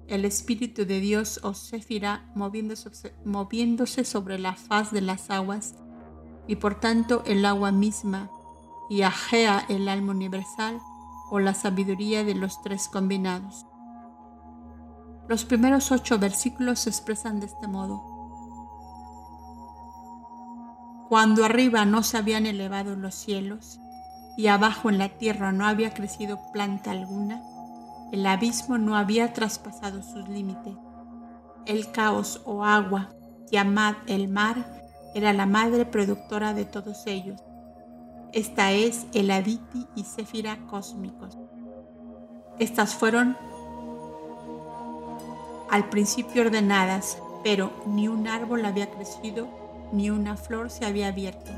el 0.07 0.25
Espíritu 0.25 0.87
de 0.87 1.01
Dios 1.01 1.41
o 1.43 1.55
Sefira 1.55 2.31
moviéndose, 2.37 3.17
moviéndose 3.25 4.05
sobre 4.05 4.39
la 4.39 4.55
faz 4.55 4.93
de 4.93 5.01
las 5.01 5.29
aguas 5.29 5.75
y 6.47 6.55
por 6.55 6.79
tanto 6.79 7.25
el 7.27 7.45
agua 7.47 7.73
misma, 7.73 8.31
y 8.89 9.03
Agea 9.03 9.67
el 9.69 9.89
alma 9.89 10.13
universal 10.13 10.79
o 11.33 11.41
la 11.41 11.55
sabiduría 11.55 12.23
de 12.23 12.37
los 12.37 12.63
tres 12.63 12.87
combinados. 12.87 13.67
Los 15.27 15.45
primeros 15.45 15.91
ocho 15.91 16.21
versículos 16.21 16.79
se 16.79 16.91
expresan 16.91 17.41
de 17.41 17.47
este 17.47 17.67
modo. 17.67 18.10
Cuando 21.11 21.45
arriba 21.45 21.85
no 21.87 22.05
se 22.05 22.19
habían 22.19 22.47
elevado 22.47 22.95
los 22.95 23.17
cielos 23.17 23.81
y 24.37 24.47
abajo 24.47 24.91
en 24.91 24.99
la 24.99 25.09
tierra 25.09 25.51
no 25.51 25.67
había 25.67 25.93
crecido 25.93 26.39
planta 26.53 26.93
alguna, 26.93 27.43
el 28.13 28.25
abismo 28.25 28.79
no 28.79 28.95
había 28.95 29.33
traspasado 29.33 30.05
sus 30.05 30.29
límites. 30.29 30.77
El 31.67 31.91
caos 31.91 32.43
o 32.45 32.65
agua, 32.65 33.09
llamad 33.51 33.97
el 34.07 34.29
mar, 34.29 34.65
era 35.13 35.33
la 35.33 35.47
madre 35.47 35.85
productora 35.85 36.55
de 36.55 36.65
todos 36.65 37.05
ellos. 37.09 37.43
Esta 38.33 38.71
es 38.71 39.09
el 39.13 39.33
Aditi 39.33 39.89
y 39.97 40.05
Sefira 40.05 40.65
cósmicos. 40.69 41.37
Estas 42.61 42.95
fueron 42.95 43.37
al 45.73 45.89
principio 45.89 46.43
ordenadas, 46.43 47.19
pero 47.43 47.73
ni 47.85 48.07
un 48.07 48.29
árbol 48.29 48.65
había 48.65 48.89
crecido, 48.93 49.60
ni 49.93 50.11
una 50.11 50.37
flor 50.37 50.71
se 50.71 50.87
había 50.87 51.09
abierto. 51.09 51.51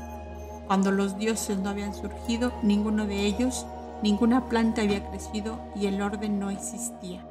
Cuando 0.67 0.91
los 0.91 1.17
dioses 1.17 1.57
no 1.57 1.69
habían 1.69 1.93
surgido, 1.93 2.53
ninguno 2.63 3.05
de 3.05 3.25
ellos, 3.25 3.65
ninguna 4.01 4.49
planta 4.49 4.81
había 4.81 5.07
crecido 5.09 5.59
y 5.75 5.87
el 5.87 6.01
orden 6.01 6.39
no 6.39 6.49
existía. 6.49 7.25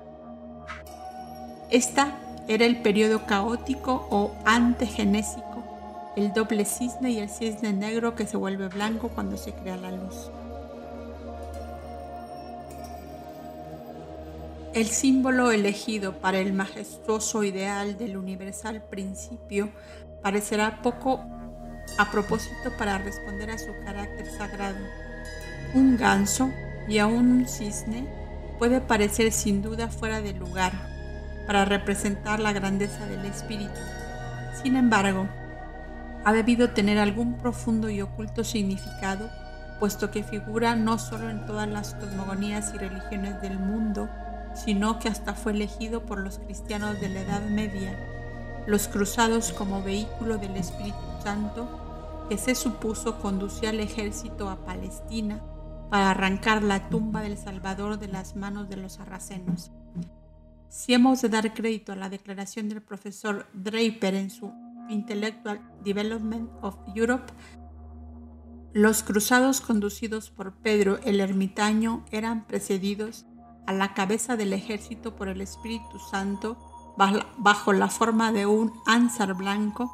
Esta 1.71 2.13
era 2.49 2.67
el 2.67 2.83
periodo 2.83 3.27
caótico 3.27 4.07
o 4.11 4.33
antegenésico 4.45 5.53
el 6.17 6.33
doble 6.33 6.65
cisne 6.65 7.11
y 7.11 7.19
el 7.19 7.31
cisne 7.31 7.73
negro 7.73 8.15
que 8.15 8.27
se 8.27 8.37
vuelve 8.37 8.69
blanco 8.69 9.09
cuando 9.09 9.37
se 9.37 9.53
crea 9.53 9.77
la 9.77 9.93
luz. 9.93 10.31
El 14.75 14.87
símbolo 14.87 15.51
elegido 15.51 16.15
para 16.15 16.39
el 16.39 16.53
majestuoso 16.53 17.45
ideal 17.45 17.99
del 17.99 18.17
universal 18.17 18.83
principio 18.83 19.71
parecerá 20.23 20.83
poco 20.83 21.21
a 21.99 22.11
propósito 22.11 22.71
para 22.79 22.99
responder 22.99 23.51
a 23.51 23.59
su 23.59 23.73
carácter 23.85 24.27
sagrado. 24.27 24.79
Un 25.75 25.97
ganso 25.97 26.51
y 26.89 26.99
aún 26.99 27.33
un 27.33 27.49
cisne 27.49 28.07
puede 28.59 28.81
parecer 28.81 29.33
sin 29.33 29.63
duda 29.63 29.89
fuera 29.89 30.21
de 30.21 30.33
lugar 30.33 30.73
para 31.47 31.65
representar 31.65 32.41
la 32.41 32.53
grandeza 32.53 33.07
del 33.07 33.25
espíritu. 33.25 33.81
Sin 34.63 34.77
embargo, 34.77 35.29
ha 36.25 36.33
debido 36.33 36.71
tener 36.71 36.99
algún 36.99 37.35
profundo 37.39 37.91
y 37.91 38.01
oculto 38.01 38.45
significado, 38.45 39.29
puesto 39.81 40.11
que 40.11 40.23
figura 40.23 40.77
no 40.77 40.99
solo 40.99 41.31
en 41.31 41.45
todas 41.47 41.69
las 41.69 41.95
cosmogonías 41.95 42.73
y 42.75 42.79
religiones 42.79 43.41
del 43.43 43.59
mundo, 43.59 44.09
sino 44.55 44.99
que 44.99 45.09
hasta 45.09 45.35
fue 45.35 45.53
elegido 45.53 46.07
por 46.07 46.19
los 46.19 46.39
cristianos 46.39 47.01
de 47.01 47.09
la 47.09 47.21
Edad 47.23 47.43
Media, 47.43 47.97
los 48.67 48.89
cruzados 48.89 49.53
como 49.53 49.83
vehículo 49.83 50.39
del 50.39 50.57
Espíritu 50.57 50.99
Santo, 51.23 52.27
que 52.29 52.39
se 52.39 52.55
supuso 52.55 53.21
conducía 53.21 53.71
al 53.71 53.81
ejército 53.81 54.49
a 54.49 54.65
Palestina 54.65 55.43
para 55.91 56.11
arrancar 56.11 56.63
la 56.63 56.89
tumba 56.89 57.21
del 57.21 57.37
Salvador 57.37 57.99
de 57.99 58.09
las 58.09 58.37
manos 58.37 58.69
de 58.69 58.77
los 58.77 58.95
sarracenos. 58.95 59.71
Si 60.69 60.95
hemos 60.95 61.21
de 61.21 61.29
dar 61.29 61.53
crédito 61.53 61.93
a 61.93 61.97
la 61.97 62.09
declaración 62.09 62.69
del 62.69 62.81
profesor 62.81 63.47
Draper 63.53 64.15
en 64.15 64.31
su 64.31 64.53
Intellectual 64.89 65.61
Development 65.85 66.51
of 66.63 66.77
Europe, 66.95 67.31
los 68.73 69.03
cruzados 69.03 69.61
conducidos 69.61 70.31
por 70.31 70.55
Pedro 70.55 70.99
el 71.05 71.21
ermitaño 71.21 72.07
eran 72.11 72.47
precedidos 72.47 73.27
a 73.67 73.75
la 73.75 73.93
cabeza 73.93 74.39
del 74.39 74.55
ejército 74.55 75.15
por 75.15 75.29
el 75.29 75.43
Espíritu 75.43 75.99
Santo 76.11 76.57
bajo 76.97 77.73
la 77.73 77.89
forma 77.89 78.33
de 78.33 78.47
un 78.47 78.73
ánsar 78.87 79.35
blanco 79.35 79.91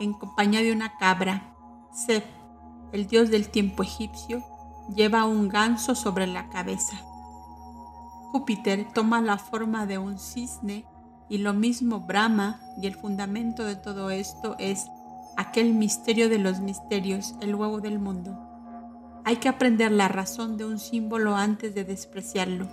en 0.00 0.12
compañía 0.12 0.62
de 0.62 0.72
una 0.72 0.96
cabra. 0.96 1.54
Seth, 1.92 2.24
el 2.92 3.06
dios 3.06 3.30
del 3.30 3.48
tiempo 3.48 3.82
egipcio, 3.82 4.44
lleva 4.94 5.24
un 5.24 5.48
ganso 5.48 5.94
sobre 5.94 6.26
la 6.26 6.48
cabeza. 6.48 6.96
Júpiter 8.32 8.88
toma 8.92 9.20
la 9.20 9.38
forma 9.38 9.86
de 9.86 9.98
un 9.98 10.18
cisne 10.18 10.86
y 11.28 11.38
lo 11.38 11.54
mismo 11.54 12.00
Brahma, 12.00 12.60
y 12.80 12.86
el 12.86 12.94
fundamento 12.94 13.64
de 13.64 13.76
todo 13.76 14.10
esto 14.10 14.56
es 14.58 14.86
aquel 15.36 15.72
misterio 15.72 16.28
de 16.28 16.38
los 16.38 16.60
misterios, 16.60 17.34
el 17.40 17.54
huevo 17.54 17.80
del 17.80 17.98
mundo. 17.98 18.38
Hay 19.24 19.36
que 19.36 19.48
aprender 19.48 19.92
la 19.92 20.08
razón 20.08 20.56
de 20.56 20.64
un 20.64 20.78
símbolo 20.78 21.36
antes 21.36 21.74
de 21.74 21.84
despreciarlo. 21.84 22.68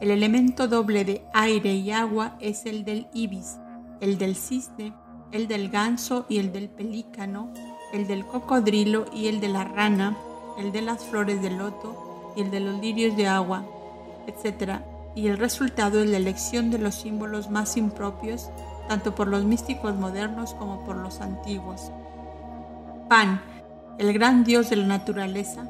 El 0.00 0.10
elemento 0.10 0.66
doble 0.66 1.04
de 1.04 1.22
aire 1.34 1.74
y 1.74 1.90
agua 1.90 2.36
es 2.40 2.66
el 2.66 2.84
del 2.84 3.08
ibis, 3.12 3.58
el 4.00 4.18
del 4.18 4.34
cisne, 4.34 4.94
el 5.32 5.46
del 5.46 5.68
ganso 5.68 6.26
y 6.28 6.38
el 6.38 6.52
del 6.52 6.68
pelícano, 6.68 7.52
el 7.92 8.06
del 8.06 8.24
cocodrilo 8.24 9.06
y 9.12 9.28
el 9.28 9.40
de 9.40 9.48
la 9.48 9.64
rana, 9.64 10.16
el 10.58 10.72
de 10.72 10.82
las 10.82 11.04
flores 11.04 11.42
de 11.42 11.50
loto 11.50 12.32
y 12.36 12.42
el 12.42 12.50
de 12.50 12.60
los 12.60 12.80
lirios 12.80 13.16
de 13.16 13.28
agua, 13.28 13.64
etc 14.26 14.80
y 15.14 15.28
el 15.28 15.38
resultado 15.38 16.02
es 16.02 16.08
la 16.08 16.16
elección 16.16 16.70
de 16.70 16.78
los 16.78 16.94
símbolos 16.94 17.50
más 17.50 17.76
impropios 17.76 18.50
tanto 18.88 19.14
por 19.14 19.28
los 19.28 19.44
místicos 19.44 19.94
modernos 19.94 20.54
como 20.54 20.84
por 20.84 20.96
los 20.96 21.20
antiguos. 21.20 21.92
Pan, 23.08 23.40
el 23.98 24.12
gran 24.12 24.42
dios 24.42 24.70
de 24.70 24.76
la 24.76 24.86
naturaleza, 24.86 25.64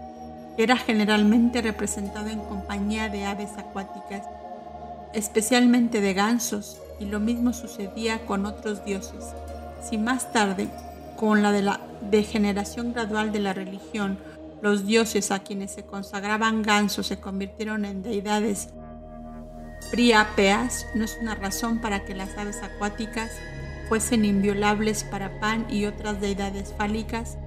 era 0.62 0.76
generalmente 0.76 1.62
representado 1.62 2.28
en 2.28 2.40
compañía 2.40 3.08
de 3.08 3.24
aves 3.24 3.50
acuáticas, 3.56 4.26
especialmente 5.12 6.00
de 6.00 6.14
gansos, 6.14 6.80
y 6.98 7.06
lo 7.06 7.18
mismo 7.18 7.52
sucedía 7.52 8.26
con 8.26 8.46
otros 8.46 8.84
dioses. 8.84 9.24
Si 9.82 9.96
más 9.96 10.32
tarde, 10.32 10.68
con 11.16 11.42
la 11.42 11.52
de 11.52 11.62
la 11.62 11.80
degeneración 12.10 12.92
gradual 12.92 13.32
de 13.32 13.40
la 13.40 13.52
religión, 13.52 14.18
los 14.62 14.86
dioses 14.86 15.30
a 15.30 15.38
quienes 15.38 15.70
se 15.70 15.84
consagraban 15.84 16.62
gansos 16.62 17.06
se 17.06 17.18
convirtieron 17.18 17.84
en 17.84 18.02
deidades 18.02 18.68
priapeas, 19.90 20.86
no 20.94 21.04
es 21.04 21.16
una 21.20 21.34
razón 21.34 21.80
para 21.80 22.04
que 22.04 22.14
las 22.14 22.36
aves 22.36 22.62
acuáticas 22.62 23.32
fuesen 23.88 24.24
inviolables 24.24 25.02
para 25.04 25.40
Pan 25.40 25.66
y 25.68 25.86
otras 25.86 26.20
deidades 26.20 26.74
fálicas, 26.76 27.38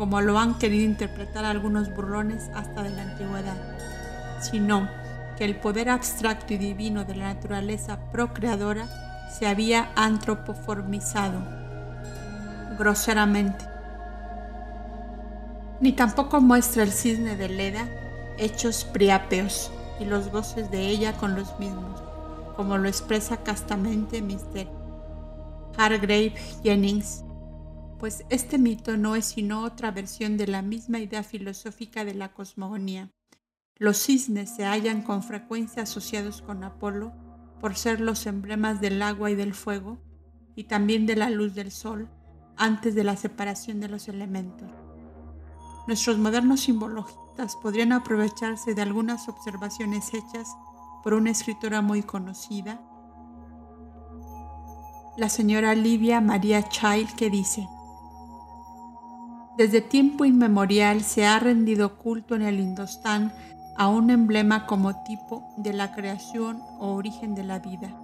como 0.00 0.22
lo 0.22 0.38
han 0.38 0.56
querido 0.56 0.86
interpretar 0.86 1.44
algunos 1.44 1.94
burlones 1.94 2.48
hasta 2.54 2.82
de 2.82 2.88
la 2.88 3.02
antigüedad, 3.02 3.58
sino 4.40 4.88
que 5.36 5.44
el 5.44 5.56
poder 5.56 5.90
abstracto 5.90 6.54
y 6.54 6.56
divino 6.56 7.04
de 7.04 7.16
la 7.16 7.34
naturaleza 7.34 8.00
procreadora 8.10 8.88
se 9.38 9.46
había 9.46 9.90
antropoformizado 9.96 11.42
groseramente 12.78 13.62
ni 15.80 15.92
tampoco 15.92 16.40
muestra 16.40 16.82
el 16.82 16.92
cisne 16.92 17.36
de 17.36 17.50
Leda 17.50 17.86
hechos 18.38 18.84
priápeos 18.84 19.70
y 20.00 20.06
los 20.06 20.30
goces 20.30 20.70
de 20.70 20.88
ella 20.88 21.12
con 21.18 21.34
los 21.34 21.58
mismos, 21.58 22.00
como 22.56 22.78
lo 22.78 22.88
expresa 22.88 23.36
castamente 23.36 24.22
Mr. 24.22 24.66
Hargrave 25.76 26.32
Jennings, 26.62 27.22
pues 28.00 28.24
este 28.30 28.56
mito 28.56 28.96
no 28.96 29.14
es 29.14 29.26
sino 29.26 29.62
otra 29.62 29.90
versión 29.90 30.38
de 30.38 30.46
la 30.46 30.62
misma 30.62 30.98
idea 31.00 31.22
filosófica 31.22 32.02
de 32.02 32.14
la 32.14 32.32
cosmogonía. 32.32 33.10
Los 33.76 33.98
cisnes 33.98 34.48
se 34.56 34.64
hallan 34.64 35.02
con 35.02 35.22
frecuencia 35.22 35.82
asociados 35.82 36.40
con 36.40 36.64
Apolo 36.64 37.12
por 37.60 37.76
ser 37.76 38.00
los 38.00 38.24
emblemas 38.24 38.80
del 38.80 39.02
agua 39.02 39.30
y 39.30 39.34
del 39.34 39.52
fuego, 39.52 39.98
y 40.56 40.64
también 40.64 41.04
de 41.04 41.14
la 41.14 41.28
luz 41.28 41.54
del 41.54 41.70
sol, 41.70 42.08
antes 42.56 42.94
de 42.94 43.04
la 43.04 43.16
separación 43.16 43.80
de 43.80 43.88
los 43.88 44.08
elementos. 44.08 44.70
Nuestros 45.86 46.16
modernos 46.16 46.60
simbologistas 46.60 47.56
podrían 47.56 47.92
aprovecharse 47.92 48.74
de 48.74 48.80
algunas 48.80 49.28
observaciones 49.28 50.14
hechas 50.14 50.48
por 51.02 51.12
una 51.12 51.30
escritora 51.30 51.82
muy 51.82 52.02
conocida, 52.02 52.80
la 55.16 55.28
señora 55.28 55.74
Livia 55.74 56.20
María 56.22 56.66
Child, 56.66 57.14
que 57.14 57.28
dice, 57.28 57.68
desde 59.60 59.82
tiempo 59.82 60.24
inmemorial 60.24 61.02
se 61.02 61.26
ha 61.26 61.38
rendido 61.38 61.98
culto 61.98 62.34
en 62.34 62.40
el 62.40 62.58
Indostán 62.60 63.30
a 63.76 63.88
un 63.88 64.08
emblema 64.08 64.64
como 64.64 65.02
tipo 65.02 65.52
de 65.58 65.74
la 65.74 65.92
creación 65.92 66.62
o 66.78 66.94
origen 66.94 67.34
de 67.34 67.44
la 67.44 67.58
vida, 67.58 67.94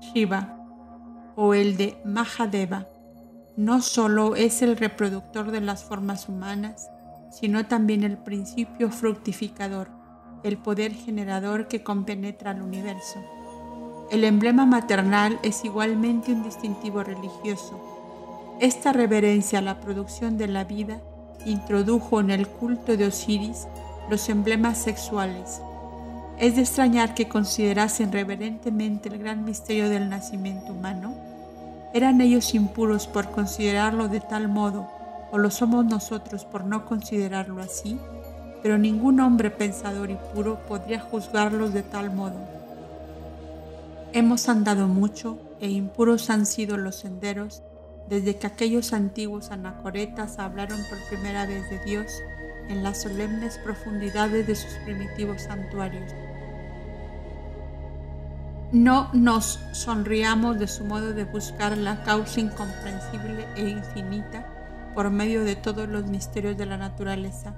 Shiva, 0.00 0.58
o 1.36 1.54
el 1.54 1.76
de 1.76 2.02
Mahadeva, 2.04 2.88
no 3.56 3.80
solo 3.80 4.34
es 4.34 4.60
el 4.60 4.76
reproductor 4.76 5.52
de 5.52 5.60
las 5.60 5.84
formas 5.84 6.28
humanas, 6.28 6.90
sino 7.30 7.64
también 7.66 8.02
el 8.02 8.18
principio 8.18 8.90
fructificador, 8.90 9.88
el 10.42 10.58
poder 10.58 10.92
generador 10.94 11.68
que 11.68 11.84
compenetra 11.84 12.50
al 12.50 12.60
universo. 12.60 13.20
El 14.10 14.24
emblema 14.24 14.66
maternal 14.66 15.38
es 15.44 15.64
igualmente 15.64 16.32
un 16.32 16.42
distintivo 16.42 17.04
religioso. 17.04 17.91
Esta 18.62 18.92
reverencia 18.92 19.58
a 19.58 19.62
la 19.62 19.80
producción 19.80 20.38
de 20.38 20.46
la 20.46 20.62
vida 20.62 21.00
introdujo 21.44 22.20
en 22.20 22.30
el 22.30 22.46
culto 22.46 22.96
de 22.96 23.08
Osiris 23.08 23.66
los 24.08 24.28
emblemas 24.28 24.78
sexuales. 24.78 25.60
Es 26.38 26.54
de 26.54 26.62
extrañar 26.62 27.12
que 27.14 27.28
considerasen 27.28 28.12
reverentemente 28.12 29.08
el 29.08 29.18
gran 29.18 29.44
misterio 29.44 29.88
del 29.88 30.08
nacimiento 30.08 30.72
humano. 30.72 31.12
¿Eran 31.92 32.20
ellos 32.20 32.54
impuros 32.54 33.08
por 33.08 33.32
considerarlo 33.32 34.06
de 34.06 34.20
tal 34.20 34.46
modo 34.46 34.88
o 35.32 35.38
lo 35.38 35.50
somos 35.50 35.84
nosotros 35.84 36.44
por 36.44 36.64
no 36.64 36.86
considerarlo 36.86 37.60
así, 37.60 37.98
pero 38.62 38.78
ningún 38.78 39.18
hombre 39.18 39.50
pensador 39.50 40.08
y 40.08 40.18
puro 40.36 40.60
podría 40.68 41.00
juzgarlos 41.00 41.74
de 41.74 41.82
tal 41.82 42.14
modo. 42.14 42.38
Hemos 44.12 44.48
andado 44.48 44.86
mucho 44.86 45.36
e 45.58 45.68
impuros 45.68 46.30
han 46.30 46.46
sido 46.46 46.76
los 46.76 46.94
senderos 46.94 47.64
desde 48.12 48.36
que 48.36 48.46
aquellos 48.46 48.92
antiguos 48.92 49.50
anacoretas 49.50 50.38
hablaron 50.38 50.78
por 50.90 51.02
primera 51.08 51.46
vez 51.46 51.70
de 51.70 51.82
Dios 51.82 52.12
en 52.68 52.82
las 52.82 53.00
solemnes 53.00 53.58
profundidades 53.64 54.46
de 54.46 54.54
sus 54.54 54.70
primitivos 54.84 55.40
santuarios. 55.40 56.12
No 58.70 59.08
nos 59.14 59.60
sonriamos 59.72 60.58
de 60.58 60.68
su 60.68 60.84
modo 60.84 61.14
de 61.14 61.24
buscar 61.24 61.78
la 61.78 62.02
causa 62.02 62.40
incomprensible 62.40 63.46
e 63.56 63.70
infinita 63.70 64.46
por 64.94 65.08
medio 65.08 65.42
de 65.42 65.56
todos 65.56 65.88
los 65.88 66.04
misterios 66.04 66.58
de 66.58 66.66
la 66.66 66.76
naturaleza, 66.76 67.54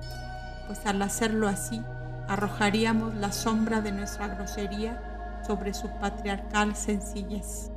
pues 0.69 0.87
al 0.87 1.03
hacerlo 1.03 1.49
así 1.49 1.83
arrojaríamos 2.29 3.17
la 3.17 3.33
sombra 3.33 3.81
de 3.81 3.91
nuestra 3.91 4.29
grosería 4.29 5.43
sobre 5.45 5.75
su 5.75 5.89
patriarcal 5.99 6.77
sencillez. 6.77 7.74